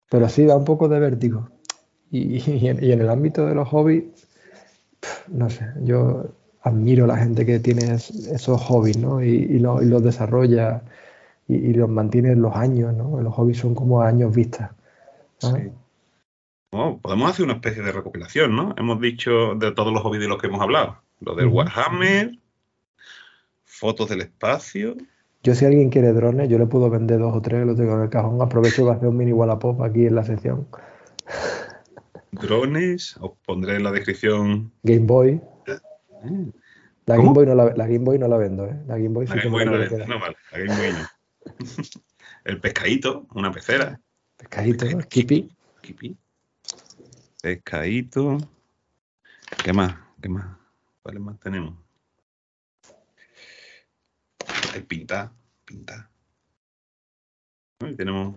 [0.09, 1.49] Pero sí, da un poco de vértigo.
[2.11, 4.05] Y, y en el ámbito de los hobbies,
[5.27, 6.25] no sé, yo
[6.61, 9.21] admiro a la gente que tiene esos hobbies, ¿no?
[9.23, 10.81] Y, los desarrolla
[11.47, 13.21] y, los mantiene en los años, ¿no?
[13.21, 14.71] Los hobbies son como años vistas.
[15.39, 15.71] Sí.
[16.69, 18.73] Podemos hacer una especie de recopilación, ¿no?
[18.77, 21.01] Hemos dicho de todos los hobbies de los que hemos hablado.
[21.19, 22.37] Lo del Warhammer,
[23.65, 24.95] fotos del espacio.
[25.43, 28.03] Yo si alguien quiere drones, yo le puedo vender dos o tres, los tengo en
[28.03, 28.41] el cajón.
[28.41, 30.67] Aprovecho para hacer un mini Wallapop aquí en la sección
[32.31, 34.71] drones, os pondré en la descripción.
[34.83, 35.41] Game Boy.
[37.05, 38.75] La Game Boy, no la, la Game Boy no la vendo, ¿eh?
[38.87, 40.07] La Game Boy sí que no, la vendo.
[40.07, 41.65] no, vale, la Game Boy no.
[42.45, 43.99] El pescadito, una pecera.
[44.37, 45.49] Pescadito, Kipi.
[45.81, 46.17] Kipi.
[47.41, 48.37] Pescadito.
[49.63, 49.95] ¿Qué más?
[50.21, 50.57] ¿Qué más?
[51.01, 51.75] ¿Cuáles más tenemos?
[54.73, 55.31] Hay pinta,
[55.65, 56.09] pinta.
[57.95, 58.35] Tenemos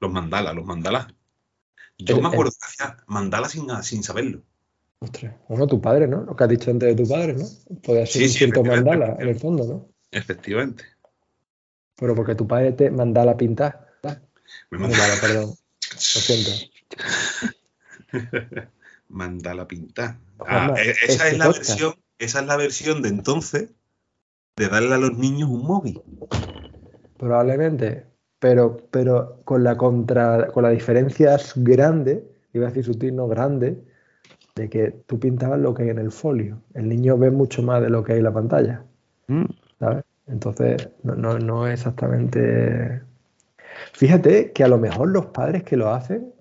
[0.00, 1.06] los mandalas, los mandalas
[1.98, 4.42] yo me acuerdo que hacía mandala sin, sin saberlo.
[5.00, 6.22] Ostras, bueno, tu padre, ¿no?
[6.22, 7.44] Lo que has dicho antes de tu padre, ¿no?
[7.82, 9.88] Podía ser un cierto mandala en el fondo, ¿no?
[10.10, 10.84] Efectivamente.
[11.96, 13.88] Pero porque tu padre te mandala pintar.
[14.70, 15.54] Me mandala, perdón.
[15.90, 16.50] Lo siento.
[19.08, 20.18] mandala pintar.
[20.46, 23.70] Ah, e, esa, es la versión, esa es la versión de entonces
[24.56, 26.02] de darle a los niños un móvil.
[27.16, 33.28] Probablemente pero, pero con la contra, con la diferencia grande, iba a decir sutil, no
[33.28, 33.82] grande,
[34.54, 36.60] de que tú pintabas lo que hay en el folio.
[36.74, 38.84] El niño ve mucho más de lo que hay en la pantalla.
[39.26, 39.44] Mm.
[39.78, 40.04] ¿Sabes?
[40.26, 43.02] Entonces, no, no, no es exactamente.
[43.92, 46.32] Fíjate que a lo mejor los padres que lo hacen,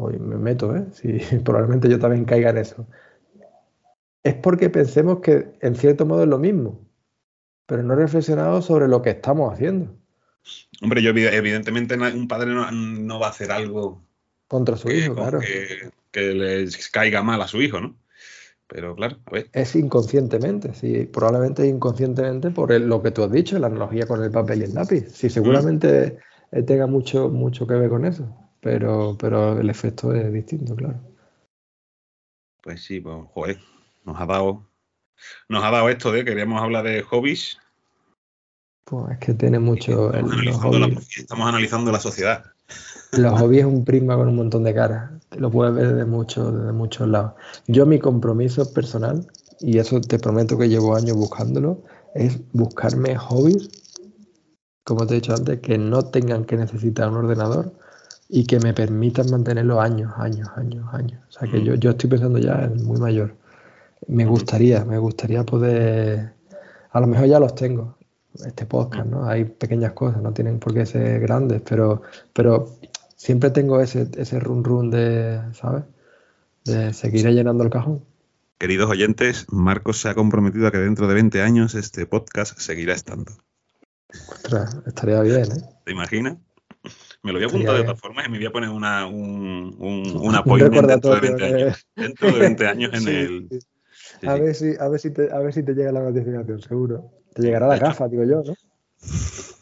[0.00, 0.86] hoy me meto, ¿eh?
[0.92, 2.86] Sí, probablemente yo también caiga en eso.
[4.22, 6.80] Es porque pensemos que en cierto modo es lo mismo,
[7.66, 9.94] pero no he reflexionado sobre lo que estamos haciendo.
[10.82, 14.02] Hombre, yo evidentemente un padre no, va a hacer algo
[14.48, 15.40] contra su hijo, claro.
[15.40, 17.96] Que, que le caiga mal a su hijo, ¿no?
[18.68, 19.48] Pero claro, a ver.
[19.52, 24.30] Es inconscientemente, sí, probablemente inconscientemente por lo que tú has dicho, la analogía con el
[24.30, 25.08] papel y el lápiz.
[25.12, 26.18] Sí, seguramente
[26.66, 28.28] tenga mucho, mucho que ver con eso,
[28.66, 30.98] pero, pero el efecto es distinto, claro.
[32.60, 33.60] Pues sí, pues, joder,
[34.04, 34.66] nos ha dado,
[35.48, 37.58] nos ha dado esto de queríamos hablar de hobbies.
[38.84, 40.12] Pues es que tiene mucho.
[40.12, 42.44] estamos analizando la sociedad.
[43.12, 45.12] Los hobbies es un prisma con un montón de caras.
[45.38, 47.34] Lo puedes ver desde muchos, desde muchos lados.
[47.68, 49.28] Yo mi compromiso personal,
[49.60, 51.84] y eso te prometo que llevo años buscándolo,
[52.16, 53.68] es buscarme hobbies,
[54.84, 57.85] como te he dicho antes, que no tengan que necesitar un ordenador
[58.28, 61.22] y que me permitan mantenerlo años, años, años, años.
[61.28, 63.36] O sea que yo, yo estoy pensando ya en muy mayor.
[64.08, 66.34] Me gustaría, me gustaría poder,
[66.90, 67.96] a lo mejor ya los tengo,
[68.44, 69.28] este podcast, ¿no?
[69.28, 72.02] Hay pequeñas cosas, no tienen por qué ser grandes, pero,
[72.32, 72.76] pero
[73.14, 75.84] siempre tengo ese, ese run run de, ¿sabes?
[76.64, 78.04] De seguir llenando el cajón.
[78.58, 82.94] Queridos oyentes, Marcos se ha comprometido a que dentro de 20 años este podcast seguirá
[82.94, 83.32] estando.
[84.30, 85.64] Ostras, estaría bien, ¿eh?
[85.84, 86.38] ¿Te imaginas?
[87.26, 89.74] Me lo voy a apuntar de todas formas y me voy a poner una, un,
[89.80, 91.84] un, apoyo dentro de 20 años.
[91.96, 93.48] Dentro de 20 años en el.
[94.24, 97.10] a, Ver si, a, ver si te, a ver si te llega la notificación, seguro.
[97.34, 98.54] Te llegará la gafa, digo yo, ¿no?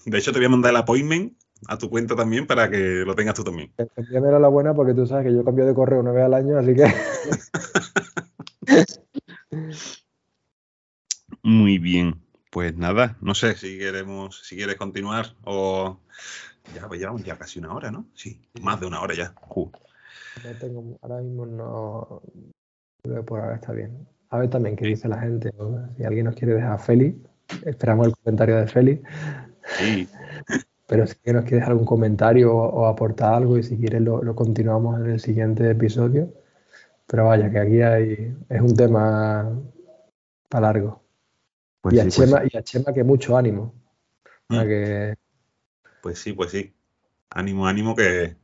[0.04, 1.32] De hecho, te voy a mandar el appointment
[1.66, 3.72] a tu cuenta también para que lo tengas tú también.
[3.96, 6.58] Envíamela la buena porque tú sabes que yo cambio de correo una vez al año,
[6.58, 6.84] así que.
[11.42, 12.20] Muy bien.
[12.50, 15.98] Pues nada, no sé si queremos, si quieres continuar o
[16.72, 18.06] ya pues llevamos ya casi una hora, ¿no?
[18.14, 19.34] Sí, más de una hora ya.
[19.54, 22.22] No tengo, ahora mismo no
[23.02, 24.06] creo que por ahora está bien.
[24.30, 25.52] A ver también qué dice la gente.
[25.96, 27.14] Si alguien nos quiere dejar feliz,
[27.64, 29.08] esperamos el comentario de Félix.
[29.78, 30.08] Sí.
[30.86, 35.10] Pero si nos quieres algún comentario o, aportar algo y si quieres lo, continuamos en
[35.12, 36.32] el siguiente episodio.
[37.06, 39.50] Pero vaya, que aquí hay, es un tema
[40.48, 41.02] para largo.
[41.80, 43.72] Pues y, a pues Chema, y, a Chema, que mucho ánimo.
[44.48, 44.60] Mm.
[44.60, 45.14] Que...
[46.04, 46.74] Pues sí, pues sí.
[47.30, 48.36] Ánimo, ánimo que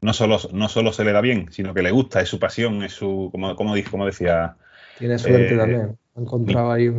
[0.00, 2.82] no solo, no solo se le da bien, sino que le gusta, es su pasión,
[2.82, 4.56] es su, como, como, como decía.
[4.96, 5.98] Tiene suerte eh, también.
[6.14, 6.90] Ha encontrado ahí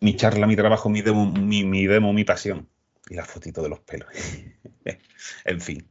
[0.00, 2.66] Mi charla, mi trabajo, mi demo, mi, mi demo, mi pasión
[3.10, 4.08] y la fotito de los pelos.
[5.44, 5.86] en fin.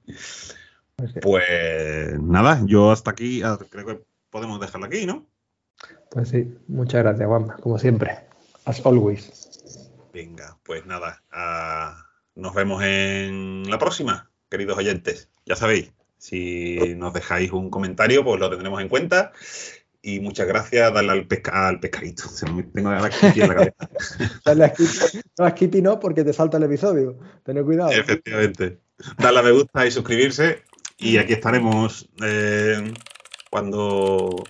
[1.22, 4.02] Pues nada, yo hasta aquí ah, creo que
[4.32, 5.28] podemos dejarlo aquí, ¿no?
[6.10, 8.18] Pues sí, muchas gracias, Juanma, como siempre.
[8.66, 9.92] As always.
[10.12, 12.05] Venga, pues nada, ah,
[12.36, 15.30] nos vemos en la próxima, queridos oyentes.
[15.46, 19.32] Ya sabéis, si nos dejáis un comentario, pues lo tendremos en cuenta
[20.06, 22.24] y muchas gracias, darle al, pesca, al pescadito.
[22.30, 23.90] Se me tengo la Kitty en la cabeza.
[24.46, 25.20] Dale a Kitty.
[25.40, 27.18] No, a Kitty no, porque te salta el episodio.
[27.44, 27.92] Ten cuidado.
[27.92, 28.80] Efectivamente.
[29.18, 30.64] Darle a me gusta y suscribirse.
[31.00, 32.94] Y aquí estaremos eh,
[33.50, 34.44] cuando.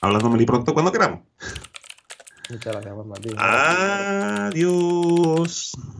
[0.00, 1.20] Hablando muy pronto, cuando queramos.
[2.50, 3.34] Muchas gracias, Martín.
[4.48, 4.72] Adiós.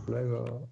[0.07, 0.69] Luego.